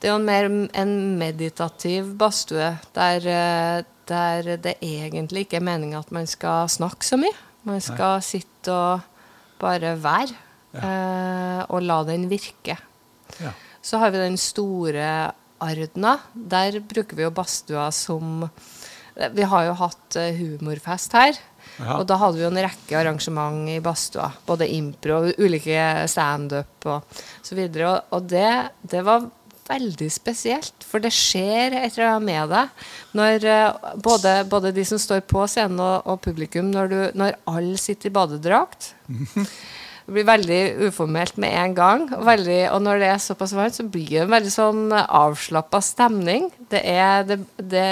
Det 0.00 0.08
er 0.08 0.14
jo 0.14 0.22
mer 0.24 0.46
en 0.80 0.92
meditativ 1.20 2.14
badstue 2.18 2.70
der, 2.96 3.26
eh, 3.28 3.82
der 4.08 4.56
det 4.56 4.78
egentlig 4.80 5.44
ikke 5.44 5.58
er 5.60 5.66
meninga 5.66 5.98
at 6.00 6.10
man 6.12 6.26
skal 6.26 6.68
snakke 6.72 7.04
så 7.04 7.18
mye. 7.20 7.36
Man 7.68 7.80
skal 7.84 8.22
sitte 8.24 8.72
og 8.72 9.00
bare 9.60 9.96
være. 10.00 10.32
eh, 10.72 11.64
og 11.68 11.82
la 11.82 12.02
den 12.04 12.28
virke. 12.30 12.78
Ja. 13.42 13.50
Så 13.82 13.98
har 13.98 14.10
vi 14.10 14.18
den 14.18 14.36
store 14.38 15.32
Ardna, 15.60 16.18
der 16.34 16.78
bruker 16.80 17.16
vi 17.16 17.22
jo 17.26 17.30
badstua 17.30 17.90
som 17.92 18.48
Vi 19.34 19.42
har 19.42 19.64
jo 19.66 19.72
hatt 19.74 20.16
eh, 20.16 20.32
humorfest 20.38 21.12
her. 21.12 21.34
Ja. 21.78 21.98
Og 21.98 22.06
da 22.06 22.16
hadde 22.16 22.38
vi 22.38 22.44
jo 22.44 22.48
en 22.48 22.62
rekke 22.64 22.96
arrangement 22.96 23.68
i 23.68 23.80
badstua. 23.84 24.30
Både 24.46 24.68
impro 24.72 25.18
ulike 25.36 26.06
standup 26.08 26.86
og 26.86 27.02
så 27.42 27.54
videre. 27.58 28.00
Og 28.12 28.22
det, 28.30 28.70
det 28.82 29.02
var 29.04 29.26
veldig 29.70 30.10
spesielt, 30.12 30.86
for 30.86 31.02
det 31.02 31.12
skjer 31.14 31.76
et 31.78 31.94
eller 31.94 32.12
annet 32.12 32.28
med 32.28 32.54
deg 32.54 32.86
når 33.16 33.48
eh, 33.48 33.92
både, 34.02 34.34
både 34.50 34.74
de 34.76 34.86
som 34.86 35.00
står 35.00 35.22
på 35.30 35.46
scenen 35.50 35.80
og, 35.82 36.08
og 36.10 36.22
publikum, 36.24 36.70
når, 36.74 36.90
du, 36.90 37.00
når 37.22 37.38
alle 37.50 37.78
sitter 37.80 38.10
i 38.10 38.16
badedrakt. 38.20 38.92
Det 40.10 40.16
blir 40.16 40.26
veldig 40.26 40.88
uformelt 40.88 41.36
med 41.38 41.52
en 41.54 41.74
gang. 41.76 42.00
Og, 42.16 42.24
veldig, 42.26 42.56
og 42.74 42.80
når 42.82 42.98
det 42.98 43.10
er 43.12 43.20
såpass 43.22 43.52
varmt, 43.54 43.76
så 43.76 43.84
blir 43.86 44.08
det 44.08 44.24
en 44.24 44.32
veldig 44.32 44.50
sånn 44.50 44.80
avslappa 44.96 45.78
stemning. 45.86 46.48
Det 46.72 46.80
er, 46.82 47.22
det, 47.28 47.36
det, 47.60 47.84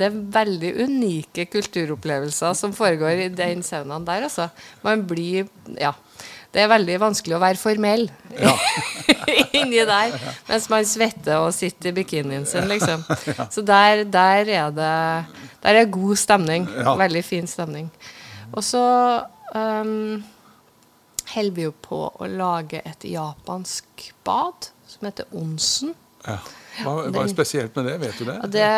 det 0.00 0.06
er 0.06 0.16
veldig 0.38 0.70
unike 0.86 1.44
kulturopplevelser 1.52 2.56
som 2.56 2.72
foregår 2.72 3.26
i 3.26 3.28
den 3.28 3.60
saunaen 3.66 4.08
der, 4.08 4.24
altså. 4.30 4.48
Man 4.86 5.04
blir 5.04 5.50
Ja. 5.76 5.92
Det 6.56 6.62
er 6.64 6.70
veldig 6.72 6.94
vanskelig 7.02 7.36
å 7.36 7.42
være 7.42 7.60
formell 7.60 8.06
Ja. 8.40 8.54
inni 9.60 9.82
der 9.88 10.14
mens 10.48 10.68
man 10.72 10.86
svetter 10.88 11.42
og 11.44 11.52
sitter 11.56 11.90
i 11.90 11.96
bikinien 11.98 12.46
sin, 12.48 12.64
liksom. 12.70 13.04
Så 13.54 13.64
der, 13.64 14.04
der 14.08 14.48
er 14.48 14.72
det 14.72 14.94
Der 15.62 15.80
er 15.82 15.90
god 15.90 16.16
stemning. 16.16 16.66
Veldig 16.68 17.24
fin 17.24 17.46
stemning. 17.50 17.90
Og 18.52 18.62
så 18.64 18.82
um, 19.54 20.22
holder 21.34 21.54
vi 21.56 21.64
jo 21.66 21.72
på 21.82 21.98
å 22.08 22.28
lage 22.30 22.80
et 22.86 23.08
japansk 23.10 24.12
bad 24.24 24.70
som 24.86 25.08
heter 25.08 25.26
onsen. 25.34 25.94
Ja. 26.26 26.38
Hva, 26.84 26.94
hva 27.10 27.24
er 27.24 27.32
spesielt 27.32 27.76
med 27.76 27.88
det? 27.90 27.96
Vet 28.04 28.20
du 28.20 28.28
det? 28.28 28.36
Det 28.54 28.68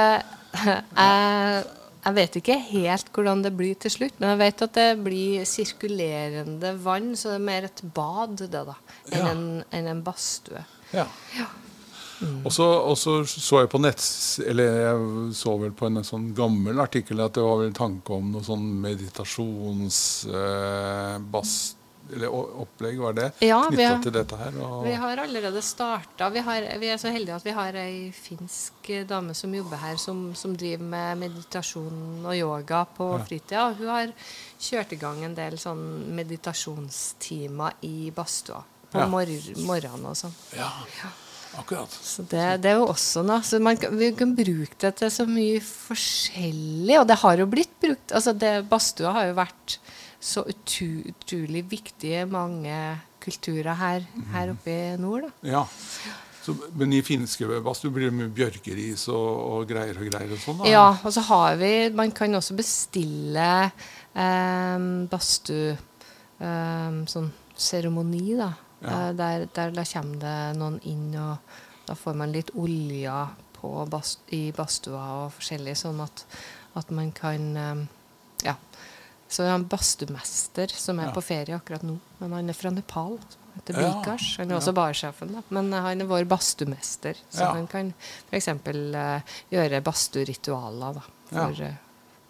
jeg, 0.64 1.64
jeg 2.04 2.14
vet 2.16 2.36
ikke 2.40 2.58
helt 2.70 3.12
hvordan 3.14 3.42
det 3.44 3.52
blir 3.58 3.78
til 3.80 3.90
slutt, 3.90 4.18
men 4.20 4.30
jeg 4.34 4.40
vet 4.42 4.66
at 4.68 4.74
det 4.78 4.88
blir 5.04 5.46
sirkulerende 5.48 6.74
vann, 6.84 7.14
så 7.18 7.34
det 7.34 7.38
er 7.40 7.46
mer 7.50 7.68
et 7.68 7.82
bad, 7.94 8.36
det, 8.40 8.50
da, 8.52 8.76
enn 9.10 9.18
Ja. 9.18 9.30
en, 9.32 9.46
en, 9.70 9.88
en 9.94 10.04
badstue. 10.06 10.64
Ja. 10.94 11.06
Og 12.44 12.50
så 12.50 12.64
og 12.66 12.96
så 12.98 13.20
så 13.28 13.60
jeg 13.62 13.68
på 13.70 13.78
nett 13.78 14.02
Eller 14.42 14.64
jeg 14.82 15.34
så 15.38 15.52
vel 15.60 15.70
på 15.70 15.86
en 15.86 16.02
sånn 16.02 16.32
gammel 16.34 16.80
artikkel 16.82 17.20
at 17.22 17.36
det 17.36 17.44
var 17.46 17.60
vel 17.60 17.68
en 17.70 17.76
tanke 17.78 18.16
om 18.16 18.32
noe 18.32 18.42
sånn 18.42 18.64
meditasjons... 18.82 20.00
Eh, 20.26 21.18
eller 22.14 22.28
opplegg, 22.62 22.98
var 23.00 23.12
det? 23.16 23.26
Ja, 23.44 23.58
Knytta 23.68 24.02
til 24.02 24.12
dette 24.12 24.36
her? 24.40 24.56
Og, 24.64 24.84
Vi 24.86 24.92
har 24.94 25.16
allerede 25.22 25.62
starta. 25.62 26.28
Vi, 26.30 26.40
vi 26.80 26.88
er 26.88 26.96
så 26.98 27.10
heldige 27.12 27.36
at 27.36 27.44
vi 27.44 27.50
har 27.56 27.76
ei 27.76 28.10
finsk 28.16 28.90
dame 29.08 29.34
som 29.34 29.52
jobber 29.54 29.76
her, 29.82 29.96
som, 30.00 30.34
som 30.34 30.56
driver 30.56 30.84
med 30.84 31.18
meditasjon 31.26 32.24
og 32.24 32.34
yoga 32.36 32.84
på 32.96 33.10
Ja. 33.18 33.24
fritida. 33.28 33.66
Og 33.68 33.76
hun 33.82 33.88
har 33.92 34.12
kjørt 34.58 34.92
i 34.92 34.96
gang 35.00 35.22
en 35.24 35.34
del 35.34 35.58
sånn 35.60 35.84
meditasjonstimer 36.16 37.72
i 37.82 38.10
badstua 38.14 38.62
på 38.90 38.98
Ja. 39.02 39.06
mor 39.06 39.26
morgenen 39.66 40.06
og 40.06 40.16
sånn. 40.16 40.32
ja, 40.56 40.70
akkurat. 41.58 41.90
Så 41.90 42.22
det, 42.28 42.62
det 42.62 42.70
er 42.72 42.78
jo 42.78 42.86
også 42.88 43.22
noe. 43.26 43.42
Så 43.42 43.60
man, 43.60 43.76
kan- 43.76 43.96
vi 43.98 44.12
kan 44.12 44.34
bruke 44.34 44.78
det 44.78 44.96
til 44.96 45.10
så 45.10 45.26
mye 45.26 45.60
forskjellig. 45.60 46.98
Og 47.00 47.06
det 47.06 47.16
har 47.20 47.36
jo 47.36 47.46
blitt 47.46 47.74
brukt. 47.80 48.12
altså 48.12 48.32
det, 48.38 48.68
Badstua 48.68 49.12
har 49.12 49.26
jo 49.26 49.34
vært 49.34 49.78
så 50.20 50.42
utrolig 50.50 51.62
viktige 51.70 52.24
mange 52.26 52.74
kulturer 53.22 53.74
her, 53.78 54.06
her 54.32 54.50
oppe 54.54 54.72
i 54.72 54.96
nord. 55.00 55.28
da. 55.28 55.50
Ja. 55.54 55.64
Så, 56.42 56.54
men 56.80 56.94
i 56.96 57.02
finske 57.04 57.44
badstue 57.60 57.92
blir 57.92 58.08
det 58.08 58.16
mye 58.16 58.30
bjørkeris 58.32 59.04
og, 59.12 59.26
og 59.52 59.66
greier 59.68 59.98
og 60.00 60.06
greier 60.08 60.30
og 60.32 60.40
sånn? 60.40 60.62
da? 60.62 60.70
Ja, 60.70 60.86
og 60.96 61.12
så 61.12 61.20
har 61.28 61.58
vi 61.60 61.72
Man 61.92 62.14
kan 62.16 62.32
også 62.38 62.56
bestille 62.56 63.48
eh, 63.66 64.86
badstue 65.12 65.74
eh, 65.74 67.02
Sånn 67.12 67.28
seremoni, 67.58 68.36
da. 68.38 68.52
Ja. 68.80 68.94
Eh, 68.94 69.10
der, 69.18 69.44
der 69.54 69.74
da 69.76 69.84
kommer 69.92 70.22
det 70.22 70.38
noen 70.60 70.78
inn, 70.88 71.10
og 71.18 71.36
da 71.88 71.96
får 71.98 72.16
man 72.16 72.32
litt 72.32 72.54
olje 72.56 73.18
på 73.58 73.72
bast, 73.90 74.22
i 74.32 74.48
badstua 74.54 75.04
og 75.24 75.32
forskjellig, 75.36 75.74
sånn 75.76 76.00
at, 76.04 76.24
at 76.78 76.94
man 76.94 77.12
kan 77.12 77.48
eh, 77.56 77.86
Ja. 78.46 78.54
Så 79.28 79.42
vi 79.44 79.48
er 79.50 79.54
en 79.58 79.68
badstumester 79.68 80.68
som 80.72 80.98
er 80.98 81.06
Ja. 81.10 81.12
på 81.12 81.20
ferie 81.22 81.54
akkurat 81.56 81.82
nå, 81.84 81.98
men 82.20 82.32
han 82.32 82.48
er 82.48 82.54
fra 82.56 82.70
Nepal. 82.70 83.18
Heter 83.58 83.74
Bikash. 83.74 84.38
Han 84.38 84.50
er 84.50 84.54
ja. 84.54 84.58
også 84.60 84.72
barsjefen, 84.72 85.32
da. 85.34 85.42
Men 85.50 85.72
eh, 85.72 85.82
han 85.82 86.00
er 86.00 86.06
vår 86.06 86.24
badstumester, 86.30 87.14
så 87.30 87.40
Ja. 87.40 87.52
han 87.52 87.66
kan 87.66 87.92
f.eks. 88.30 88.48
Uh, 88.48 89.20
gjøre 89.50 89.80
badsturitualer, 89.82 90.94
da. 90.94 91.00
For, 91.28 91.62
eh, 91.64 91.74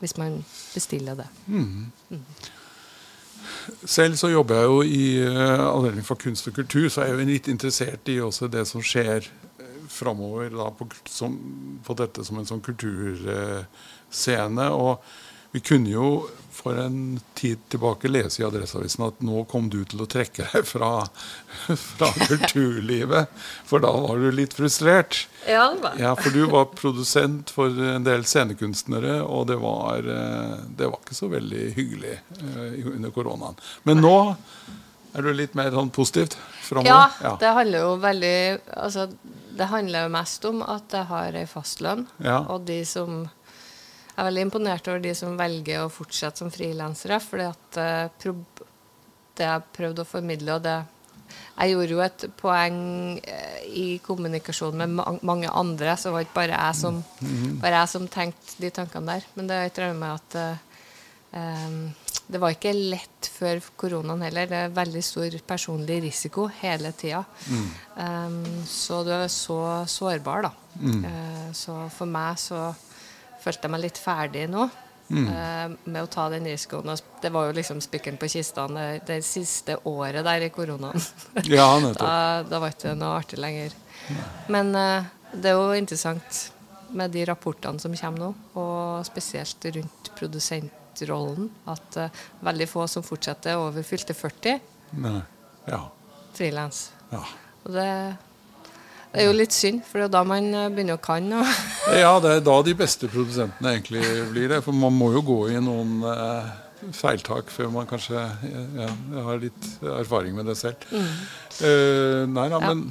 hvis 0.00 0.16
man 0.18 0.44
bestiller 0.74 1.14
det. 1.14 1.26
Mhm. 1.46 1.92
Selv 3.84 4.16
så 4.16 4.28
jobber 4.32 4.54
jeg 4.54 4.64
jo 4.64 4.82
i 4.82 5.28
uh, 5.28 5.60
avdeling 5.68 6.04
for 6.04 6.14
kunst 6.16 6.48
og 6.48 6.54
kultur, 6.54 6.88
så 6.88 7.00
er 7.02 7.06
jeg 7.06 7.14
jo 7.18 7.24
litt 7.30 7.48
interessert 7.48 8.08
i 8.08 8.20
også 8.20 8.48
det 8.50 8.66
som 8.66 8.80
skjer 8.82 9.28
uh, 9.60 9.64
framover 9.88 10.48
på, 10.78 10.88
på 11.84 11.94
dette 11.94 12.24
som 12.24 12.38
en 12.38 12.46
sånn 12.48 12.60
kulturscene. 12.64 14.70
og 14.72 14.98
vi 15.52 15.60
kunne 15.64 15.90
jo 15.90 16.08
for 16.58 16.74
en 16.82 17.20
tid 17.38 17.60
tilbake 17.70 18.08
lese 18.10 18.42
i 18.42 18.44
Adresseavisen 18.44 19.04
at 19.06 19.20
nå 19.22 19.44
kom 19.46 19.68
du 19.70 19.84
til 19.86 20.00
å 20.02 20.08
trekke 20.10 20.48
deg 20.50 20.64
fra, 20.66 20.88
fra 21.70 22.08
kulturlivet, 22.28 23.30
for 23.68 23.78
da 23.84 23.92
var 23.94 24.18
du 24.18 24.32
litt 24.34 24.56
frustrert. 24.58 25.20
Ja, 25.46 25.68
det 25.74 25.84
var 25.84 25.94
Ja, 26.02 26.16
for 26.18 26.34
du 26.34 26.42
var 26.50 26.66
produsent 26.74 27.52
for 27.54 27.70
en 27.94 28.02
del 28.06 28.26
scenekunstnere, 28.26 29.20
og 29.22 29.46
det 29.52 29.60
var, 29.62 30.02
eh, 30.02 30.58
det 30.76 30.90
var 30.90 30.98
ikke 30.98 31.14
så 31.20 31.30
veldig 31.30 31.62
hyggelig 31.78 32.16
eh, 32.18 32.90
under 32.96 33.14
koronaen. 33.14 33.54
Men 33.86 34.02
nå 34.02 34.16
er 35.14 35.22
du 35.24 35.32
litt 35.38 35.54
mer 35.56 35.70
sånn 35.72 35.94
positivt 35.94 36.34
framover? 36.66 37.14
Ja, 37.22 37.36
det 37.40 37.54
handler 37.56 37.86
jo 37.86 37.94
veldig 38.02 38.36
Altså, 38.76 39.06
det 39.58 39.70
handler 39.70 40.04
jo 40.08 40.12
mest 40.18 40.44
om 40.50 40.60
at 40.66 40.90
jeg 40.94 41.06
har 41.14 41.38
ei 41.38 41.46
fastlønn, 41.48 42.08
Ja. 42.22 42.42
og 42.50 42.66
de 42.68 42.82
som 42.86 43.28
Jeg 44.18 44.24
er 44.24 44.32
veldig 44.32 44.42
imponert 44.48 44.88
over 44.90 45.02
de 45.04 45.12
som 45.14 45.36
velger 45.38 45.84
å 45.84 45.90
fortsette 45.94 46.42
som 46.42 46.48
frilansere, 46.50 47.20
at 47.46 47.76
eh, 47.78 48.24
det 49.38 49.46
jeg 49.46 49.68
prøvde 49.76 50.02
å 50.02 50.08
formidle, 50.08 50.56
og 50.56 50.64
det 50.64 50.78
Jeg 51.58 51.70
gjorde 51.70 51.92
jo 51.92 52.00
et 52.02 52.24
poeng 52.40 52.80
eh, 53.20 53.60
i 53.68 53.86
kommunikasjon 54.02 54.74
med 54.74 55.22
mange 55.22 55.52
andre, 55.52 55.94
så 55.94 56.08
det 56.08 56.14
var 56.16 56.26
ikke 56.26 56.38
bare 56.40 56.58
jeg 56.58 56.78
som, 56.80 56.98
bare 57.62 57.82
jeg 57.82 57.92
som 57.92 58.08
tenkte 58.08 58.58
de 58.58 58.70
tankene 58.74 59.14
der. 59.14 59.28
Men 59.36 59.46
det 59.46 59.54
er 59.54 59.70
et 59.70 59.78
eller 59.78 60.16
at 60.16 60.36
um, 61.30 61.78
det 62.26 62.40
var 62.42 62.56
ikke 62.56 62.74
lett 62.74 63.30
før 63.38 63.62
koronaen 63.78 64.26
heller. 64.26 64.48
Det 64.50 64.64
er 64.64 64.74
veldig 64.80 65.04
stor 65.04 65.38
personlig 65.46 66.00
risiko 66.08 66.48
hele 66.58 66.90
tida. 66.92 67.22
Em, 68.02 68.42
så 68.66 69.04
du 69.06 69.14
er 69.14 69.28
så 69.32 69.60
sårbar, 69.86 70.48
da. 70.48 70.52
Eh, 71.12 71.46
så 71.56 71.78
for 71.94 72.10
meg 72.10 72.36
så 72.42 72.66
følte 73.48 73.66
jeg 73.66 73.74
meg 73.76 73.82
litt 73.88 73.98
ferdig 74.04 74.44
nå. 74.52 74.68
eh, 75.08 75.70
med 75.88 76.02
å 76.04 76.08
ta 76.12 76.26
den 76.28 76.44
risikoen. 76.44 76.90
Og 76.92 77.00
Det 77.24 77.30
var 77.32 77.48
jo 77.48 77.54
liksom 77.56 77.78
spikkeren 77.80 78.18
på 78.20 78.28
kista 78.28 78.66
det, 78.68 78.86
det 79.08 79.22
siste 79.24 79.78
året 79.88 80.20
der 80.26 80.44
i 80.44 80.50
koronaen. 80.52 81.00
Ja. 81.48 81.70
Da, 81.96 82.10
da 82.44 82.60
var 82.60 82.74
ikke 82.74 82.90
det 82.90 82.98
noe 83.00 83.16
artig 83.22 83.40
lenger. 83.40 83.72
Men 84.52 84.74
eh, 84.76 85.08
det 85.32 85.50
er 85.54 85.56
jo 85.56 85.72
interessant 85.76 86.42
med 86.96 87.12
de 87.12 87.24
rapportene 87.28 87.80
som 87.80 87.92
kommer 87.96 88.22
nå, 88.22 88.28
og 88.60 89.04
spesielt 89.08 89.64
rundt 89.74 90.08
produsentrollen, 90.16 91.50
at 91.68 91.98
eh, 92.00 92.22
veldig 92.44 92.68
få 92.70 92.86
som 92.88 93.04
fortsetter 93.04 93.56
over 93.60 93.84
fylte 93.84 94.16
40, 94.16 94.60
Nei. 95.04 95.18
Ja. 95.68 95.82
frilans. 96.36 96.86
Ja. 97.12 97.20
Og 97.64 97.72
det, 97.76 97.88
det 99.12 99.22
er 99.22 99.26
jo 99.30 99.36
litt 99.38 99.52
synd, 99.56 99.82
for 99.88 99.98
det 100.02 100.08
er 100.10 100.14
da 100.18 100.22
man 100.28 100.48
eh, 100.54 100.68
begynner 100.74 100.98
å 100.98 101.02
kan. 101.02 101.28
Og 101.40 101.46
ja, 102.04 102.14
det 102.20 102.30
er 102.36 102.40
da 102.46 102.56
de 102.66 102.74
beste 102.78 103.08
produsentene 103.10 103.74
egentlig 103.76 104.02
blir 104.32 104.48
det. 104.54 104.62
For 104.64 104.72
man 104.76 104.92
må 104.96 105.12
jo 105.16 105.22
gå 105.26 105.38
i 105.54 105.60
noen 105.64 106.02
eh, 106.04 106.50
feiltak 106.94 107.48
før 107.50 107.72
man 107.74 107.88
kanskje 107.90 108.20
ja, 108.78 108.88
har 109.26 109.40
litt 109.42 109.64
erfaring 109.82 110.36
med 110.38 110.46
det 110.46 110.54
selv. 110.60 110.84
Eh, 110.94 112.24
nei 112.30 112.48
da, 112.52 112.60
Mm. 112.60 112.68
Ja. 112.68 112.74
men, 112.74 112.82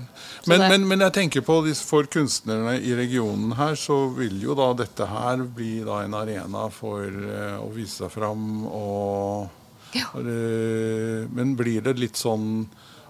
men, 0.47 0.61
men, 0.71 0.83
men 0.87 1.01
jeg 1.05 1.13
tenker 1.15 1.41
på 1.43 1.55
for 1.85 2.07
kunstnerne 2.11 2.77
i 2.83 2.93
regionen 2.95 3.53
her, 3.59 3.75
så 3.79 4.07
vil 4.15 4.41
jo 4.43 4.55
da 4.55 4.69
dette 4.79 5.07
her 5.07 5.41
bli 5.55 5.81
da 5.87 6.01
en 6.05 6.13
arena 6.15 6.65
for 6.71 7.03
eh, 7.07 7.55
å 7.63 7.67
vise 7.75 8.03
seg 8.03 8.11
fram 8.15 8.65
og 8.67 9.49
Ja. 9.95 10.07
det- 10.19 11.27
Men 11.31 11.55
blir 11.55 11.81
det 11.81 11.97
litt 11.99 12.15
sånn 12.19 12.65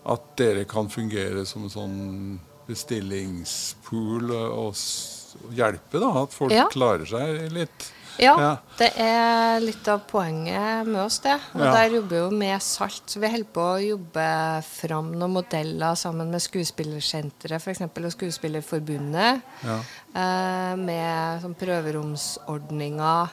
at 0.06 0.36
dere 0.38 0.66
kan 0.66 0.88
fungere 0.90 1.46
som 1.46 1.64
en 1.64 1.70
sånn 1.74 2.40
bestillingspool 2.68 4.32
og, 4.32 4.58
og 4.68 5.54
hjelpe, 5.58 6.00
da? 6.02 6.10
At 6.24 6.34
folk 6.36 6.52
Ja. 6.54 6.68
klarer 6.74 7.06
seg 7.08 7.52
litt? 7.52 7.92
Ja, 8.20 8.32
Ja. 8.40 8.58
det 8.80 8.94
er 8.98 9.60
litt 9.62 9.88
av 9.88 10.00
poenget 10.10 10.88
med 10.88 11.02
oss, 11.04 11.20
det. 11.20 11.36
Og 11.54 11.62
Ja. 11.62 11.72
der 11.76 11.90
jobber 11.98 12.10
vi 12.10 12.16
jo 12.18 12.30
med 12.32 12.62
salt. 12.64 13.04
Så 13.06 13.20
vi 13.22 13.28
holder 13.30 13.52
på 13.54 13.62
å 13.62 13.88
jobbe 13.90 14.64
fram 14.66 15.12
noen 15.14 15.34
modeller 15.36 15.94
sammen 15.96 16.32
med 16.32 16.42
Skuespillersenteret 16.42 17.62
f.eks. 17.62 17.82
og 17.82 18.12
Skuespillerforbundet. 18.12 19.42
Ja. 19.64 19.78
Eh, 20.16 20.76
med 20.76 21.44
sånn 21.44 21.56
prøveromsordninger. 21.56 23.30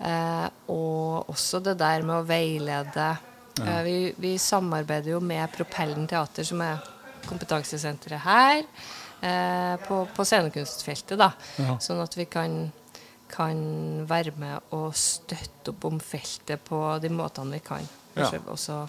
Eh, 0.00 0.48
og 0.68 1.28
også 1.30 1.62
det 1.62 1.78
der 1.78 2.02
med 2.02 2.16
å 2.16 2.26
veilede. 2.26 3.18
Eh, 3.62 3.82
vi, 3.84 4.12
vi 4.18 4.34
samarbeider 4.38 5.12
jo 5.14 5.20
med 5.20 5.52
Propellen 5.54 6.06
teater, 6.08 6.44
som 6.44 6.60
er 6.60 6.82
kompetansesenteret 7.28 8.24
her. 8.26 8.64
Eh, 9.20 9.76
på, 9.88 10.02
på 10.16 10.24
scenekunstfeltet, 10.28 11.16
da. 11.18 11.30
Ja. 11.62 11.78
Sånn 11.80 12.02
at 12.04 12.16
vi 12.18 12.26
kan, 12.28 12.58
kan 13.32 13.58
være 14.08 14.34
med 14.36 14.74
og 14.76 14.90
støtte 14.96 15.72
opp 15.72 15.86
om 15.88 16.00
feltet 16.02 16.64
på 16.68 16.80
de 17.02 17.10
måtene 17.12 17.56
vi 17.56 17.62
kan. 17.64 17.86
Ja. 18.16 18.28
Også 18.52 18.82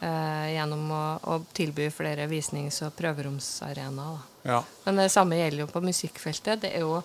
eh, 0.00 0.52
gjennom 0.54 0.86
å, 0.94 1.02
å 1.34 1.40
tilby 1.56 1.88
flere 1.94 2.28
visnings- 2.30 2.82
og 2.86 2.94
prøveromsarenaer. 2.98 4.22
ja. 4.46 4.62
Men 4.86 5.02
det 5.02 5.10
samme 5.12 5.38
gjelder 5.40 5.66
jo 5.66 5.72
på 5.72 5.82
musikkfeltet. 5.84 6.62
Det 6.62 6.72
er 6.78 6.86
jo 6.86 7.02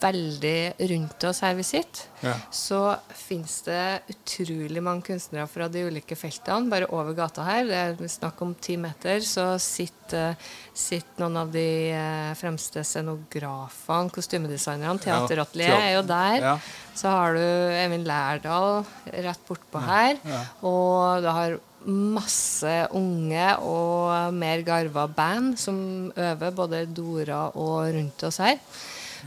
veldig 0.00 0.74
rundt 0.90 1.24
oss 1.26 1.40
her 1.42 1.54
vi 1.58 1.64
sitter. 1.66 2.04
Ja. 2.22 2.34
Så 2.54 2.78
finnes 3.16 3.56
det 3.66 4.02
utrolig 4.12 4.82
mange 4.84 5.02
kunstnere 5.08 5.48
fra 5.50 5.66
de 5.72 5.82
ulike 5.88 6.14
feltene. 6.18 6.68
Bare 6.70 6.86
over 6.94 7.16
gata 7.18 7.42
her, 7.46 7.64
det 7.66 7.78
er 8.04 8.12
snakk 8.12 8.42
om 8.44 8.52
ti 8.62 8.76
meter, 8.80 9.18
så 9.26 9.54
sitter, 9.60 10.36
sitter 10.76 11.24
noen 11.24 11.40
av 11.42 11.50
de 11.54 11.64
eh, 11.96 12.34
fremste 12.38 12.84
scenografene, 12.86 14.12
kostymedesignerne. 14.14 15.00
Ja, 15.00 15.24
Teateratelier 15.24 15.74
teater- 15.74 15.88
er 15.88 15.96
jo 15.96 16.04
der. 16.12 16.46
Ja. 16.50 16.54
Så 17.00 17.08
har 17.16 17.34
du 17.34 17.42
Eivind 17.80 18.06
Lærdal 18.06 18.84
rett 19.26 19.42
bortpå 19.48 19.82
her. 19.86 20.16
ja. 20.28 20.44
Og 20.62 21.22
du 21.24 21.28
har 21.32 21.58
masse 21.88 22.72
unge 22.92 23.44
og 23.64 24.34
mer 24.36 24.60
garva 24.66 25.06
band 25.08 25.56
som 25.58 25.78
øver, 26.12 26.50
både 26.52 26.82
Dora 26.92 27.46
og 27.56 27.88
rundt 27.96 28.22
oss 28.28 28.36
her. 28.44 28.58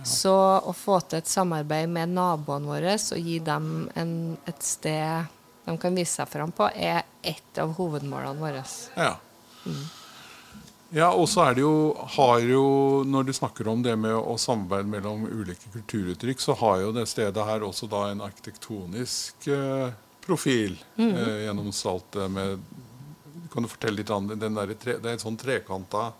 Så 0.07 0.33
å 0.33 0.73
få 0.75 0.99
til 1.05 1.21
et 1.21 1.29
samarbeid 1.29 1.91
med 1.91 2.13
naboene 2.15 2.69
våre 2.69 2.97
og 2.97 3.29
gi 3.29 3.39
dem 3.43 3.89
en, 3.99 4.13
et 4.49 4.63
sted 4.65 5.31
de 5.63 5.75
kan 5.79 5.95
vise 5.95 6.17
seg 6.17 6.27
fram 6.27 6.51
på, 6.51 6.67
er 6.75 7.05
et 7.23 7.59
av 7.61 7.71
hovedmålene 7.77 8.39
våre. 8.41 8.63
Ja. 8.99 9.13
Ja, 10.93 11.07
og 11.15 11.25
så 11.31 11.47
er 11.47 11.55
det 11.57 11.63
jo, 11.63 11.93
har 12.17 12.43
jo, 12.45 12.65
Når 13.07 13.23
du 13.25 13.31
snakker 13.33 13.67
om 13.71 13.81
det 13.81 13.95
med 13.97 14.13
å 14.13 14.35
samarbeide 14.37 14.91
mellom 14.91 15.23
ulike 15.25 15.71
kulturuttrykk, 15.73 16.41
så 16.43 16.53
har 16.59 16.83
jo 16.83 16.91
det 16.93 17.07
stedet 17.09 17.47
her 17.47 17.65
også 17.65 17.89
da 17.89 18.03
en 18.11 18.21
arkitektonisk 18.21 19.47
eh, 19.49 19.95
profil 20.21 20.75
eh, 20.99 21.47
gjennom 21.47 21.71
saltet 21.73 22.29
med 22.31 22.61
Kan 23.53 23.65
du 23.65 23.71
fortelle 23.71 24.03
litt 24.03 24.13
om 24.13 24.29
den 24.29 24.59
der, 24.59 24.75
Det 24.77 24.99
er 25.01 25.15
en 25.15 25.25
sånn 25.25 25.39
trekanta 25.39 26.11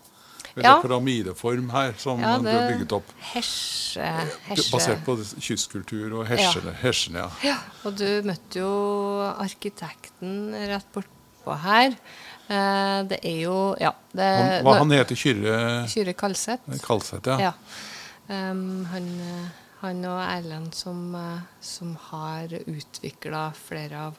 Ja. 0.62 0.76
pyramideform 0.82 1.70
her 1.70 1.94
som 1.98 2.20
Ja, 2.22 2.36
det 2.38 2.52
har 2.52 2.68
bygget 2.70 2.92
opp. 2.92 3.08
Hesje, 3.32 4.06
hesje. 4.46 4.70
Basert 4.70 5.02
på 5.06 5.16
kystkultur 5.42 6.12
og 6.20 6.28
hesjene. 6.30 6.74
hesjene 6.82 7.24
ja. 7.24 7.30
Ja, 7.42 7.56
og 7.84 7.96
du 7.98 8.06
møtte 8.22 8.60
jo 8.62 8.70
arkitekten 9.34 10.54
rett 10.70 10.86
bortpå 10.94 11.56
her. 11.64 11.96
Eh, 12.46 13.00
det 13.10 13.18
er 13.24 13.40
jo 13.42 13.74
Ja. 13.80 13.90
Det, 14.14 14.22
Han, 14.22 14.64
hva 14.64 14.78
han 14.78 14.90
heter 14.94 15.16
Kyrre 15.16 15.58
Kyrre 15.88 16.14
Kalseth. 16.14 16.78
Kalseth, 16.84 17.26
ja. 17.28 17.38
Ja. 17.50 17.52
Um, 18.28 18.84
han, 18.92 19.08
eh, 19.20 19.48
han 19.80 20.04
og 20.08 20.20
Erlend 20.22 20.74
som, 20.74 21.14
eh, 21.14 21.40
som 21.60 21.96
har 22.10 22.48
utvikla 22.48 23.52
flere 23.56 24.06
av 24.06 24.14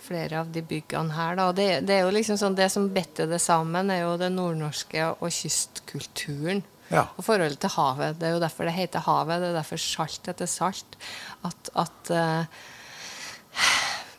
flere 0.00 0.40
av 0.40 0.50
de 0.52 0.62
byggene 0.64 1.14
her. 1.16 1.36
Da. 1.38 1.50
Det, 1.56 1.68
det 1.88 1.98
er 1.98 2.06
jo 2.06 2.14
liksom 2.14 2.38
sånn, 2.40 2.56
det 2.58 2.70
som 2.72 2.88
binder 2.94 3.28
det 3.30 3.40
sammen, 3.42 3.90
er 3.92 4.04
jo 4.04 4.16
det 4.20 4.30
nordnorske 4.34 5.12
og 5.18 5.30
kystkulturen. 5.34 6.64
Ja. 6.88 7.04
Og 7.18 7.24
forholdet 7.26 7.60
til 7.60 7.74
havet. 7.74 8.16
Det 8.16 8.28
er 8.28 8.34
jo 8.36 8.42
derfor 8.42 8.68
det 8.68 8.76
heter 8.78 9.04
havet. 9.04 9.42
Det 9.42 9.50
er 9.50 9.58
derfor 9.58 9.80
salt 9.82 10.30
heter 10.30 10.48
salt. 10.48 10.98
At, 11.44 11.70
at 11.76 12.12
uh, 12.14 12.42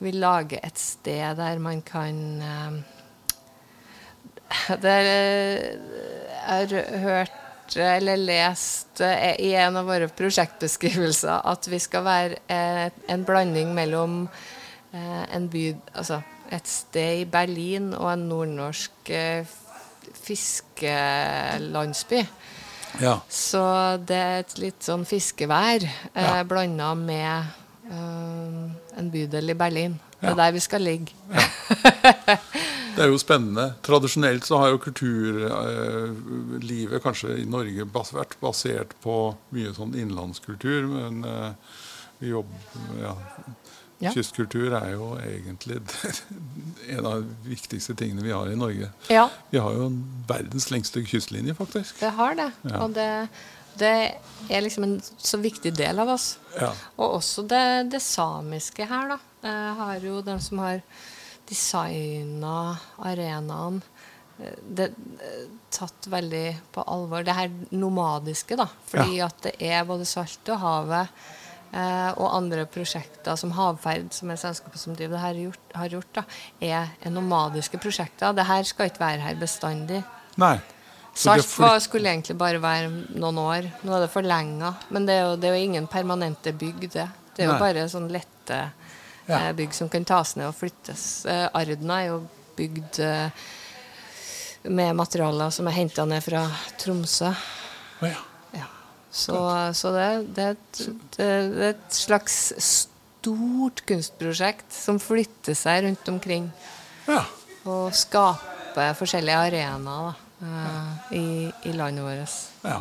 vi 0.04 0.14
lager 0.14 0.62
et 0.64 0.80
sted 0.80 1.40
der 1.40 1.62
man 1.64 1.82
kan 1.86 2.16
uh, 2.44 2.80
Der 4.82 5.06
eh, 5.06 5.78
jeg 6.50 6.70
har 6.74 6.98
hørt 7.04 7.36
eller 7.78 8.18
lest 8.18 8.98
i 9.38 9.52
en 9.54 9.76
av 9.78 9.86
våre 9.86 10.08
prosjektbeskrivelser 10.10 11.44
at 11.52 11.68
vi 11.70 11.78
skal 11.78 12.02
være 12.02 12.40
en 12.50 13.26
blanding 13.28 13.76
mellom 13.78 14.24
en 14.94 15.50
by 15.50 15.76
Altså 15.94 16.22
et 16.52 16.68
sted 16.68 17.20
i 17.22 17.26
Berlin 17.30 17.94
og 17.94 18.14
en 18.14 18.20
nordnorsk 18.30 19.10
eh, 19.14 19.46
fiskelandsby. 20.24 22.24
ja. 23.02 23.20
Så 23.30 23.98
det 24.08 24.16
er 24.18 24.40
et 24.44 24.58
litt 24.58 24.82
sånn 24.84 25.06
fiskevær 25.06 25.84
eh, 25.86 26.24
Ja. 26.24 26.44
blanda 26.44 26.96
med 26.98 27.44
eh, 27.92 28.70
en 28.98 29.12
bydel 29.14 29.50
i 29.50 29.54
Berlin. 29.54 30.00
Det 30.20 30.28
Ja. 30.28 30.32
er 30.32 30.36
der 30.36 30.52
vi 30.52 30.60
skal 30.60 30.82
ligge. 30.82 31.12
Det 32.96 33.04
er 33.06 33.10
jo 33.14 33.18
spennende. 33.22 33.74
Tradisjonelt 33.86 34.44
så 34.44 34.58
har 34.60 34.70
jo 34.74 34.78
kulturlivet 34.84 37.04
kanskje 37.04 37.38
i 37.40 37.46
Norge 37.48 37.86
bas 37.88 38.10
vært 38.12 38.34
basert 38.42 38.92
på 39.04 39.36
mye 39.56 39.72
sånn 39.78 39.94
innlandskultur, 39.96 40.84
men 40.90 41.24
eh, 41.24 41.52
vi 42.20 42.28
jobber 42.34 42.58
ja. 43.00 43.14
Ja. 44.00 44.14
Kystkultur 44.16 44.72
er 44.78 44.94
jo 44.94 45.10
egentlig 45.20 45.82
en 46.96 47.06
av 47.06 47.24
de 47.24 47.50
viktigste 47.52 47.96
tingene 48.00 48.24
vi 48.24 48.32
har 48.32 48.48
i 48.48 48.56
Norge. 48.56 48.88
Ja, 49.12 49.26
Vi 49.52 49.60
har 49.60 49.76
jo 49.76 49.90
verdens 50.30 50.70
lengste 50.72 51.04
kystlinje, 51.04 51.56
faktisk. 51.58 52.00
det 52.00 52.14
har 52.16 52.38
det. 52.40 52.52
Ja. 52.64 52.80
Og 52.86 52.94
det, 52.96 53.10
det 53.82 53.92
er 54.48 54.64
liksom 54.64 54.86
en 54.88 54.98
så 55.18 55.38
viktig 55.44 55.74
del 55.76 56.00
av 56.00 56.14
oss. 56.16 56.38
Ja. 56.62 56.72
Og 56.96 57.18
også 57.20 57.44
det, 57.52 57.66
det 57.92 58.02
samiske 58.06 58.88
her, 58.88 59.16
da. 59.16 59.20
Jeg 59.44 59.76
har 59.82 60.06
jo 60.08 60.22
den 60.24 60.40
som 60.44 60.60
har 60.64 60.80
designa 61.50 62.78
arenaen 63.04 63.82
eh, 64.40 64.56
det, 64.64 64.90
eh, 65.20 65.46
tatt 65.76 66.08
veldig 66.12 66.46
på 66.72 66.84
alvor. 66.88 67.24
Det 67.28 67.36
her 67.36 67.52
nomadiske, 67.76 68.56
da. 68.60 68.70
Fordi 68.88 69.20
at 69.28 69.44
det 69.44 69.56
er 69.60 69.84
både 69.88 70.08
saltet 70.08 70.56
og 70.56 70.64
havet 70.64 71.28
og 71.72 72.26
andre 72.34 72.64
prosjekter 72.66 73.36
som 73.38 73.52
Havferd, 73.54 74.08
som 74.16 74.32
er 74.34 74.40
selskapet 74.42 74.80
som 74.82 74.96
driver 74.98 75.18
det 75.18 75.22
her, 75.22 75.40
gjort, 75.46 75.76
har 75.78 75.90
gjort, 75.94 76.10
da, 76.16 76.24
er, 76.66 76.90
er 77.06 77.14
nomadiske 77.14 77.78
prosjekter. 77.82 78.34
Det 78.34 78.46
her 78.50 78.64
skal 78.66 78.90
ikke 78.90 79.04
være 79.04 79.22
her 79.22 79.36
bestandig. 79.40 80.04
Nei. 80.42 80.56
Så 81.14 81.36
Salt 81.44 81.84
skulle 81.84 82.10
egentlig 82.10 82.38
bare 82.40 82.62
være 82.64 82.90
noen 83.20 83.38
år. 83.42 83.66
Nå 83.84 83.96
er 83.98 84.06
det 84.06 84.12
forlenga. 84.14 84.74
Men 84.94 85.06
det 85.06 85.16
er, 85.18 85.24
jo, 85.28 85.36
det 85.42 85.50
er 85.50 85.56
jo 85.58 85.64
ingen 85.68 85.88
permanente 85.92 86.54
bygg, 86.56 86.86
det. 86.94 87.08
Det 87.36 87.44
er 87.44 87.50
jo 87.50 87.56
Nei. 87.58 87.62
bare 87.66 87.88
sånn 87.92 88.10
lette 88.14 88.60
Ja. 89.30 89.40
eh, 89.50 89.52
bygg 89.58 89.74
som 89.76 89.90
kan 89.90 90.06
tas 90.08 90.36
ned 90.40 90.48
og 90.48 90.56
flyttes. 90.58 91.26
Eh, 91.30 91.48
Ardna 91.54 92.00
er 92.02 92.08
jo 92.14 92.22
bygd 92.58 93.00
eh, 93.04 93.30
med 94.70 94.96
materialer 94.96 95.52
som 95.54 95.68
er 95.70 95.76
henta 95.78 96.06
ned 96.08 96.24
fra 96.24 96.46
Tromsø. 96.82 97.30
Oh, 98.02 98.08
ja. 98.08 98.16
Så, 99.12 99.36
så 99.74 99.92
det, 99.96 100.08
det, 100.36 100.44
er 100.44 100.58
et, 100.58 100.80
det 101.16 101.26
er 101.26 101.62
et 101.72 101.96
slags 101.98 102.36
stort 102.62 103.82
kunstprosjekt 103.90 104.70
som 104.74 105.00
flytter 105.02 105.58
seg 105.58 105.84
rundt 105.88 106.12
omkring 106.12 106.50
ja. 107.10 107.24
og 107.66 107.96
skaper 107.98 108.94
forskjellige 109.00 109.40
arenaer 109.50 110.14
eh, 110.46 111.16
i, 111.18 111.26
i 111.72 111.74
landet 111.74 112.06
vårt. 112.06 112.38
ja. 112.64 112.78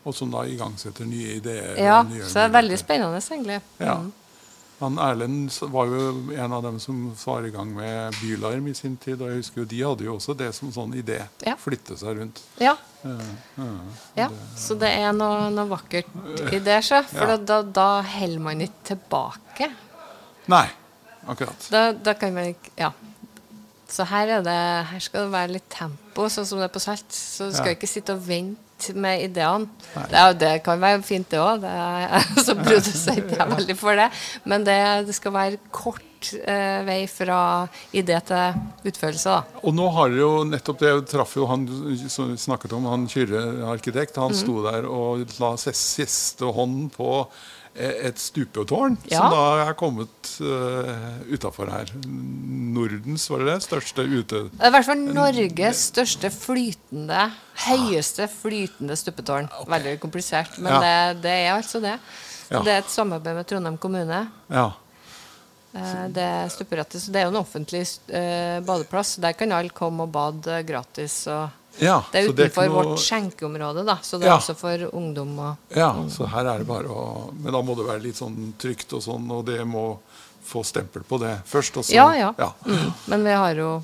Og 0.00 0.14
som 0.16 0.30
da 0.32 0.46
igangsetter 0.48 1.04
nye 1.04 1.34
ideer. 1.36 1.74
Ja, 1.76 1.98
nye 2.08 2.24
så 2.24 2.38
det 2.38 2.44
er 2.46 2.54
veldig 2.54 2.76
spennende, 2.80 3.18
egentlig. 3.20 3.58
Ja. 3.80 3.98
Mm. 4.00 4.12
Han 4.80 4.96
Erlend 4.98 5.52
var 5.72 5.86
jo 5.92 6.32
en 6.32 6.52
av 6.56 6.62
dem 6.64 6.78
som 6.80 7.00
var 7.24 7.44
i 7.44 7.50
gang 7.52 7.68
med 7.76 8.14
Bylarm 8.22 8.66
i 8.70 8.74
sin 8.74 8.96
tid. 8.96 9.20
Og 9.20 9.28
jeg 9.28 9.42
husker 9.42 9.60
jo 9.62 9.66
de 9.68 9.80
hadde 9.84 10.06
jo 10.06 10.14
også 10.16 10.32
det 10.38 10.54
som 10.56 10.70
sånn 10.72 10.94
idé. 10.96 11.18
Ja. 11.44 11.54
Flytte 11.60 11.98
seg 12.00 12.16
rundt. 12.22 12.40
Ja, 12.60 12.76
Ja, 13.04 13.16
ja. 14.16 14.26
Det, 14.28 14.38
Så 14.60 14.74
det 14.80 14.90
er 14.92 15.12
noe, 15.16 15.46
noe 15.52 15.68
vakkert 15.70 16.08
i 16.52 16.58
det, 16.60 16.78
sjø. 16.84 17.02
For 17.08 17.28
Ja. 17.32 17.36
da, 17.36 17.62
da, 17.62 17.86
holder 18.02 18.42
man 18.44 18.60
ikke 18.60 18.84
tilbake. 18.94 19.70
Nei, 20.52 20.66
akkurat. 21.26 21.68
Da, 21.70 21.92
da 21.92 22.14
kan 22.14 22.34
man 22.34 22.44
ikke 22.54 22.70
Ja. 22.76 22.92
Så 23.90 24.04
her, 24.06 24.28
er 24.38 24.42
det, 24.42 24.86
her 24.86 25.00
skal 25.00 25.24
det 25.24 25.32
være 25.32 25.52
litt 25.56 25.68
tempo, 25.68 26.28
sånn 26.30 26.46
som 26.46 26.58
det 26.60 26.68
er 26.68 26.74
på 26.74 26.80
Salt. 26.80 27.08
Så 27.10 27.48
du 27.50 27.56
skal 27.56 27.72
Ja. 27.72 27.74
ikke 27.74 27.88
sitte 27.88 28.12
og 28.14 28.20
vente 28.26 28.58
med 28.94 29.22
ideene. 29.28 29.68
Det, 29.94 30.16
er- 30.16 30.36
det 30.40 30.52
kan 30.64 30.80
være 30.80 31.02
fint, 31.02 31.28
det 31.30 31.38
òg. 31.40 31.66
Som 32.44 32.62
produsent 32.64 33.32
er 33.32 33.42
jeg 33.42 33.50
veldig 33.56 33.76
for 33.80 33.98
det. 33.98 34.08
Men 34.44 34.64
det, 34.64 34.78
det 35.08 35.14
skal 35.16 35.32
være 35.34 35.58
kort 35.70 36.32
eh, 36.44 36.80
vei 36.86 36.98
fra 37.10 37.66
idé 37.96 38.18
til 38.28 38.90
utførelse. 38.90 39.28
da. 39.36 39.60
Og 39.64 39.74
nå 39.76 39.86
har 39.96 40.10
dere 40.12 40.20
jo 40.24 40.32
nettopp 40.48 40.78
det, 40.82 40.90
jeg 40.94 41.06
traff 41.12 41.36
jo 41.36 41.46
han 41.50 41.64
som 42.12 42.34
snakket 42.36 42.72
om, 42.76 42.88
han 42.92 43.06
Kyrre 43.10 43.44
arkitekt. 43.72 44.16
Han 44.20 44.32
Mhm. 44.34 44.40
sto 44.42 44.62
der 44.66 44.86
og 44.88 45.26
la 45.40 45.54
siste 45.60 46.44
hånden 46.44 46.90
på 46.94 47.26
et 47.74 48.18
stupetårn 48.18 48.96
Ja. 49.08 49.18
som 49.20 49.30
da 49.30 49.68
er 49.68 49.74
kommet 49.78 50.30
uh, 50.42 51.20
utafor 51.30 51.70
her. 51.70 51.92
Nordens, 52.06 53.28
var 53.30 53.38
det 53.44 53.46
det? 53.54 53.58
Største 53.66 54.04
ute... 54.10 54.40
I 54.58 54.70
hvert 54.74 54.86
fall 54.88 54.98
Norges 55.14 55.84
største 55.92 56.30
flytende, 56.34 57.28
høyeste 57.68 58.26
flytende 58.32 58.96
stupetårn. 58.98 59.48
Veldig 59.70 59.96
komplisert, 60.02 60.58
men 60.58 60.72
Ja. 60.72 60.80
det, 61.14 61.22
det 61.22 61.36
er 61.46 61.54
altså 61.54 61.80
det. 61.80 61.96
Ja. 62.50 62.62
Det 62.66 62.72
er 62.74 62.78
et 62.82 62.90
samarbeid 62.90 63.36
med 63.38 63.46
Trondheim 63.46 63.78
kommune. 63.78 64.24
Ja. 64.50 64.66
Eh, 65.72 66.08
Det 66.10 66.22
er 66.26 66.48
stuperettet, 66.50 67.00
så 67.02 67.12
det 67.14 67.20
er 67.22 67.28
jo 67.28 67.34
en 67.36 67.42
offentlig 67.44 67.84
uh, 68.10 68.58
badeplass. 68.66 69.16
Der 69.22 69.32
kan 69.38 69.52
alle 69.52 69.70
komme 69.70 70.02
og 70.02 70.10
bade 70.12 70.62
gratis. 70.66 71.22
Og 71.30 71.48
ja. 71.78 72.02
det 72.12 72.18
er 72.18 72.28
utenfor 72.28 72.44
utenfor 72.44 72.62
er 72.64 72.68
noe- 72.68 72.84
vårt 72.90 72.98
skjenkeområde, 73.04 73.84
da, 73.86 73.96
så 74.02 74.18
det 74.18 74.26
er 74.26 74.32
Ja. 74.32 74.38
også 74.38 74.56
for 74.56 74.88
ungdom. 74.96 75.38
Og, 75.38 75.56
Ja, 75.76 75.92
så 76.08 76.26
her 76.28 76.44
er 76.46 76.58
det 76.58 76.66
bare 76.66 76.88
å 76.88 77.32
Men 77.34 77.52
da 77.52 77.62
må 77.62 77.76
det 77.76 77.86
være 77.86 78.02
litt 78.02 78.16
sånn 78.16 78.52
trygt 78.58 78.92
og 78.92 79.02
sånn, 79.02 79.30
og 79.30 79.44
det 79.46 79.64
må 79.66 79.98
få 80.44 80.64
stempel 80.64 81.02
på 81.04 81.18
det 81.20 81.36
først. 81.46 81.76
Og 81.76 81.84
så, 81.84 81.94
ja, 81.94 82.12
ja. 82.14 82.34
ja. 82.38 82.52
Mm. 82.66 82.92
Men 83.06 83.24
vi 83.24 83.30
har 83.30 83.54
jo 83.54 83.82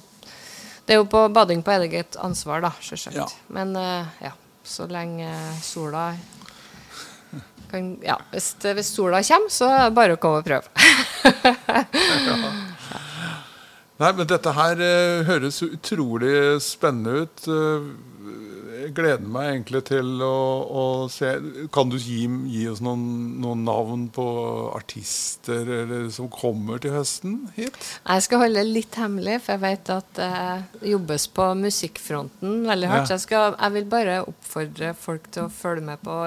Det 0.86 0.94
er 0.94 0.98
jo 0.98 1.04
på 1.04 1.28
bading 1.32 1.62
på 1.62 1.70
eget 1.82 2.16
ansvar, 2.16 2.60
da, 2.62 2.70
sjølsagt. 2.80 3.16
Ja. 3.16 3.26
Men 3.48 3.76
uh, 3.76 4.06
ja, 4.22 4.30
så 4.64 4.86
lenge 4.88 5.28
sola 5.62 6.14
kan, 7.70 7.96
ja, 8.02 8.16
hvis, 8.30 8.54
hvis 8.62 8.86
sola 8.94 9.20
kommer, 9.22 9.50
så 9.50 9.66
er 9.66 9.84
det 9.90 9.94
bare 9.96 10.14
å 10.14 10.20
komme 10.22 10.38
og 10.38 10.44
prøve. 10.46 10.62
Nei, 13.96 14.10
men 14.12 14.28
dette 14.28 14.52
her 14.52 14.80
eh, 14.84 15.24
høres 15.24 15.62
utrolig 15.64 16.60
spennende 16.64 17.24
ut. 17.24 17.46
Eh, 17.48 17.86
jeg 18.76 18.92
gleder 18.94 19.28
meg 19.32 19.46
egentlig 19.48 19.80
til 19.88 20.20
å, 20.22 20.36
å 20.68 20.82
se 21.10 21.30
Kan 21.72 21.88
du 21.90 21.96
gi, 21.96 22.26
gi 22.52 22.66
oss 22.68 22.82
noen, 22.84 23.04
noen 23.40 23.62
navn 23.66 24.02
på 24.14 24.26
artister 24.76 25.64
eller, 25.78 26.10
som 26.12 26.28
kommer 26.32 26.82
til 26.82 26.92
høsten 26.94 27.38
hit? 27.56 27.78
Jeg 28.04 28.26
skal 28.26 28.42
holde 28.44 28.60
det 28.60 28.74
litt 28.76 28.98
hemmelig, 29.00 29.38
for 29.46 29.56
jeg 29.56 29.64
vet 29.64 29.92
at 29.94 30.10
det 30.20 30.90
jobbes 30.92 31.26
på 31.38 31.46
musikkfronten 31.62 32.58
veldig 32.68 32.90
hardt. 32.92 33.06
Ja. 33.06 33.08
Så 33.08 33.16
jeg, 33.16 33.24
skal, 33.24 33.56
jeg 33.56 33.76
vil 33.78 33.88
bare 33.96 34.18
oppfordre 34.26 34.92
folk 35.06 35.30
til 35.34 35.46
å 35.46 35.54
følge 35.62 35.86
med 35.88 36.04
på 36.04 36.18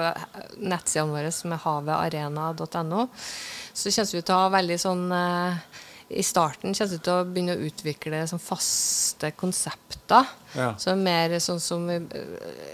nettsidene 0.58 1.14
våre, 1.14 1.30
som 1.34 1.54
er 1.54 1.62
havetarena.no. 1.68 3.06
Så 3.70 3.94
kommer 3.94 4.18
vi 4.18 4.24
til 4.26 4.34
å 4.36 4.42
ha 4.42 4.50
veldig 4.58 4.80
sånn 4.82 5.06
eh, 5.14 5.80
I 6.10 6.22
starten 6.26 6.74
kommer 6.74 6.90
vi 6.90 6.98
til 7.06 7.12
å 7.14 7.24
begynne 7.28 7.54
å 7.54 7.66
utvikle 7.68 8.24
sånn 8.26 8.40
faste 8.42 9.30
konsepter. 9.38 10.26
Ja. 10.58 10.72
Så 10.80 10.96
mer 10.98 11.36
sånn 11.38 11.60
som 11.62 11.84
eh, 11.90 12.02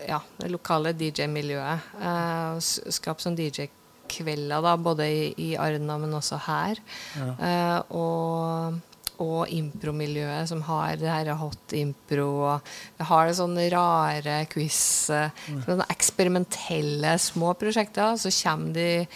ja, 0.09 0.23
det 0.41 0.49
lokale 0.55 0.95
DJ-miljøet. 0.97 1.91
Eh, 2.01 2.57
s- 2.57 2.81
Skape 2.97 3.21
sånn 3.21 3.37
DJ-kvelder, 3.37 4.63
da, 4.65 4.73
både 4.81 5.05
i, 5.13 5.35
i 5.51 5.57
Arna, 5.61 5.99
men 6.01 6.17
også 6.17 6.41
her. 6.49 6.81
Eh, 7.21 7.81
og 7.97 8.83
og 9.17 9.49
impromiljøet 9.49 10.45
som 10.51 10.61
har 10.67 10.99
det 11.01 11.09
her 11.09 11.31
hot 11.41 11.73
impro. 11.73 12.27
og 12.51 12.67
Vi 12.99 13.05
har 13.09 13.27
det 13.31 13.37
sånne 13.39 13.63
rare 13.73 14.35
quiz, 14.53 15.09
eh, 15.09 15.31
sånne 15.65 15.87
eksperimentelle 15.89 17.15
små 17.25 17.55
prosjekter. 17.57 18.19
Så 18.21 18.29
kommer 18.43 18.75
de 18.77 19.07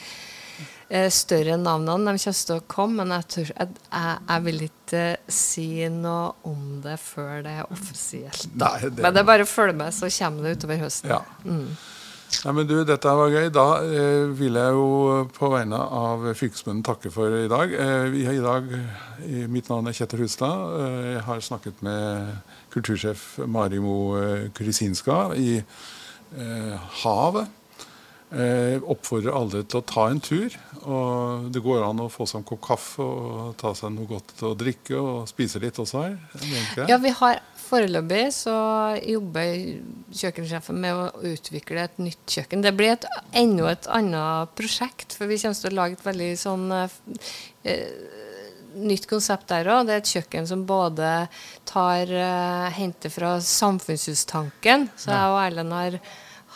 eh, 0.90 1.06
større 1.14 1.56
navnene. 1.60 2.12
De 2.18 2.24
kommer 2.24 2.42
til 2.50 2.56
å 2.58 2.64
komme, 2.70 3.04
men 3.04 3.14
jeg, 3.16 3.28
tør, 3.34 3.52
jeg, 3.56 3.78
jeg, 4.28 4.44
vil 4.48 4.60
ikke 4.66 5.04
si 5.32 5.68
noe 5.94 6.34
om 6.50 6.66
det 6.84 6.98
før 7.02 7.40
det 7.46 7.54
er 7.62 7.70
offisielt. 7.72 8.50
Nei, 8.58 8.74
det- 8.88 8.98
Men 9.00 9.14
det 9.14 9.22
er 9.24 9.30
bare 9.32 9.46
å 9.46 9.50
følge 9.54 9.78
med, 9.80 9.94
så 9.94 10.10
kommer 10.18 10.42
det 10.50 10.58
utover 10.58 10.82
høsten. 10.84 11.10
Ja. 11.16 11.22
Nei, 12.44 12.52
men 12.54 12.66
du, 12.68 12.76
dette 12.86 13.10
var 13.18 13.32
gøy. 13.32 13.48
Da 13.50 13.64
eh, 13.82 14.28
vil 14.38 14.54
jeg 14.54 14.74
jo 14.76 15.24
på 15.34 15.48
vegne 15.50 15.80
av 15.82 16.28
fylkesmannen 16.38 16.84
takke 16.86 17.10
for 17.10 17.26
i 17.40 17.48
dag. 17.50 17.72
Eh, 17.74 18.04
vi 18.12 18.22
har 18.28 18.36
i 18.38 18.44
dag, 18.44 18.68
eh, 19.26 19.46
Mitt 19.50 19.66
navn 19.68 19.88
er 19.90 19.96
Kjetil 19.98 20.22
Hustad. 20.22 20.76
Eh, 20.78 21.08
jeg 21.16 21.24
har 21.26 21.40
snakket 21.42 21.82
med 21.82 22.36
kultursjef 22.70 23.24
Marimo 23.50 23.96
eh, 24.20 24.44
Krysinska 24.54 25.34
i 25.34 25.56
eh, 25.58 26.76
Havet. 27.02 27.50
Eh, 28.30 28.76
oppfordrer 28.86 29.34
alle 29.34 29.64
til 29.66 29.80
å 29.80 29.86
ta 29.86 30.06
en 30.10 30.20
tur. 30.22 30.54
og 30.84 31.48
Det 31.50 31.62
går 31.64 31.82
an 31.82 32.04
å 32.04 32.10
få 32.12 32.26
seg 32.30 32.40
en 32.40 32.46
kopp 32.46 32.60
kaffe 32.68 33.02
og 33.02 33.56
ta 33.58 33.72
seg 33.74 33.90
noe 33.96 34.06
godt 34.06 34.44
å 34.46 34.52
drikke 34.54 34.94
og 34.98 35.28
spise 35.30 35.58
litt 35.62 35.80
også 35.82 36.04
her. 36.04 36.18
Ja, 36.88 37.00
vi 37.02 37.10
har 37.10 37.40
Foreløpig 37.70 38.32
så 38.34 38.52
jobber 38.98 39.50
kjøkkensjefen 40.10 40.78
med 40.82 40.96
å 40.96 41.04
utvikle 41.30 41.84
et 41.84 42.00
nytt 42.02 42.24
kjøkken. 42.26 42.64
Det 42.64 42.72
blir 42.74 42.96
et, 42.96 43.04
enda 43.30 43.68
et 43.70 43.86
annet 43.94 44.56
prosjekt, 44.58 45.14
for 45.14 45.30
vi 45.30 45.38
kommer 45.38 45.60
til 45.60 45.70
å 45.70 45.78
lage 45.78 45.94
et 45.94 46.02
veldig 46.08 46.30
sånn 46.40 46.64
eh, 46.74 47.84
nytt 48.74 49.06
konsept 49.10 49.46
der 49.52 49.70
òg. 49.70 49.86
Det 49.86 49.94
er 49.94 50.02
et 50.02 50.14
kjøkken 50.16 50.50
som 50.50 50.66
både 50.66 51.12
tar 51.68 52.10
eh, 52.10 52.66
henter 52.74 53.14
fra 53.14 53.36
samfunnshustanken. 53.38 54.88
Så 54.98 55.14
jeg 55.14 55.30
og 55.30 55.40
Erlend 55.44 55.76
har, 55.76 56.00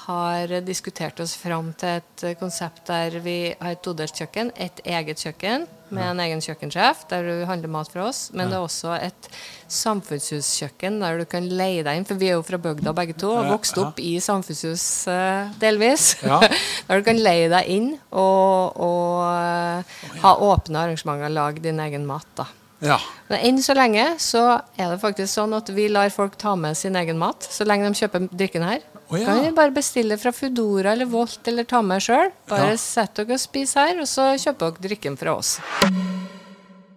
har 0.05 0.53
diskutert 0.67 1.21
oss 1.23 1.35
fram 1.39 1.73
til 1.81 2.01
et 2.01 2.25
konsept 2.41 2.87
der 2.91 3.19
vi 3.25 3.39
har 3.61 3.77
et 3.77 3.83
todelt 3.85 4.15
kjøkken. 4.17 4.53
Et 4.61 4.83
eget 4.85 5.21
kjøkken 5.25 5.67
med 5.95 6.05
en 6.11 6.23
egen 6.25 6.43
kjøkkensjef, 6.43 7.05
der 7.11 7.27
du 7.27 7.45
handler 7.49 7.71
mat 7.73 7.91
fra 7.93 8.09
oss. 8.09 8.27
Men 8.35 8.51
det 8.51 8.59
er 8.59 8.65
også 8.65 8.97
et 8.99 9.29
samfunnshuskjøkken 9.73 10.99
der 11.03 11.21
du 11.21 11.27
kan 11.31 11.47
leie 11.49 11.85
deg 11.87 12.01
inn. 12.01 12.09
For 12.09 12.21
vi 12.21 12.31
er 12.31 12.39
jo 12.39 12.47
fra 12.47 12.61
bygda 12.61 12.95
begge 12.97 13.17
to 13.21 13.31
og 13.33 13.49
vokste 13.53 13.55
vokst 13.55 13.81
opp 13.85 14.03
i 14.03 14.17
samfunnshus 14.23 14.89
eh, 15.13 15.55
delvis. 15.63 16.11
Ja. 16.25 16.41
der 16.89 17.01
du 17.01 17.07
kan 17.07 17.21
leie 17.21 17.49
deg 17.53 17.71
inn 17.71 17.95
og, 18.11 18.77
og 18.81 20.21
ha 20.25 20.37
åpne 20.51 20.85
arrangementer, 20.85 21.33
lage 21.33 21.65
din 21.65 21.81
egen 21.85 22.07
mat. 22.09 22.29
da. 22.39 22.49
Ja. 22.85 22.99
Men 23.31 23.41
enn 23.49 23.63
så 23.65 23.77
lenge 23.77 24.05
så 24.21 24.43
er 24.77 24.93
det 24.93 25.01
faktisk 25.03 25.33
sånn 25.33 25.55
at 25.57 25.71
vi 25.73 25.89
lar 25.93 26.11
folk 26.13 26.37
ta 26.41 26.53
med 26.59 26.77
sin 26.77 26.97
egen 27.01 27.21
mat, 27.21 27.47
så 27.49 27.65
lenge 27.67 27.89
de 27.89 28.03
kjøper 28.03 28.29
drikken 28.33 28.67
her. 28.67 28.85
Å 29.11 29.19
ja. 29.21 29.27
Kan 29.29 29.43
vi 29.45 29.51
bare 29.53 29.71
bestille 29.77 30.17
fra 30.19 30.33
Foodora 30.33 30.93
eller 30.95 31.05
Volt 31.11 31.49
eller 31.51 31.65
ta 31.69 31.83
med 31.85 32.01
sjøl. 32.03 32.31
Bare 32.49 32.71
Ja. 32.73 32.77
sett 32.81 33.15
dere 33.19 33.33
og 33.37 33.41
spis 33.43 33.75
her, 33.77 33.99
og 34.01 34.07
så 34.09 34.31
kjøper 34.41 34.71
dere 34.73 34.83
drikken 34.89 35.17
fra 35.21 35.35
oss. 35.37 35.59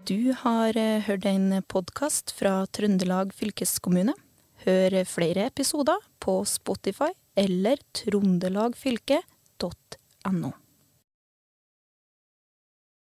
Du 0.08 0.32
har 0.44 0.72
eh, 0.78 1.02
hørt 1.04 1.26
en 1.28 1.50
podkast 1.68 2.32
fra 2.38 2.62
Trøndelag 2.72 3.34
fylkeskommune. 3.36 4.14
Hør 4.66 4.96
flere 5.06 5.46
episoder 5.52 5.98
på 6.24 6.40
Spotify 6.48 7.12
eller 7.36 7.78
trondelagfylket.no. 7.94 10.54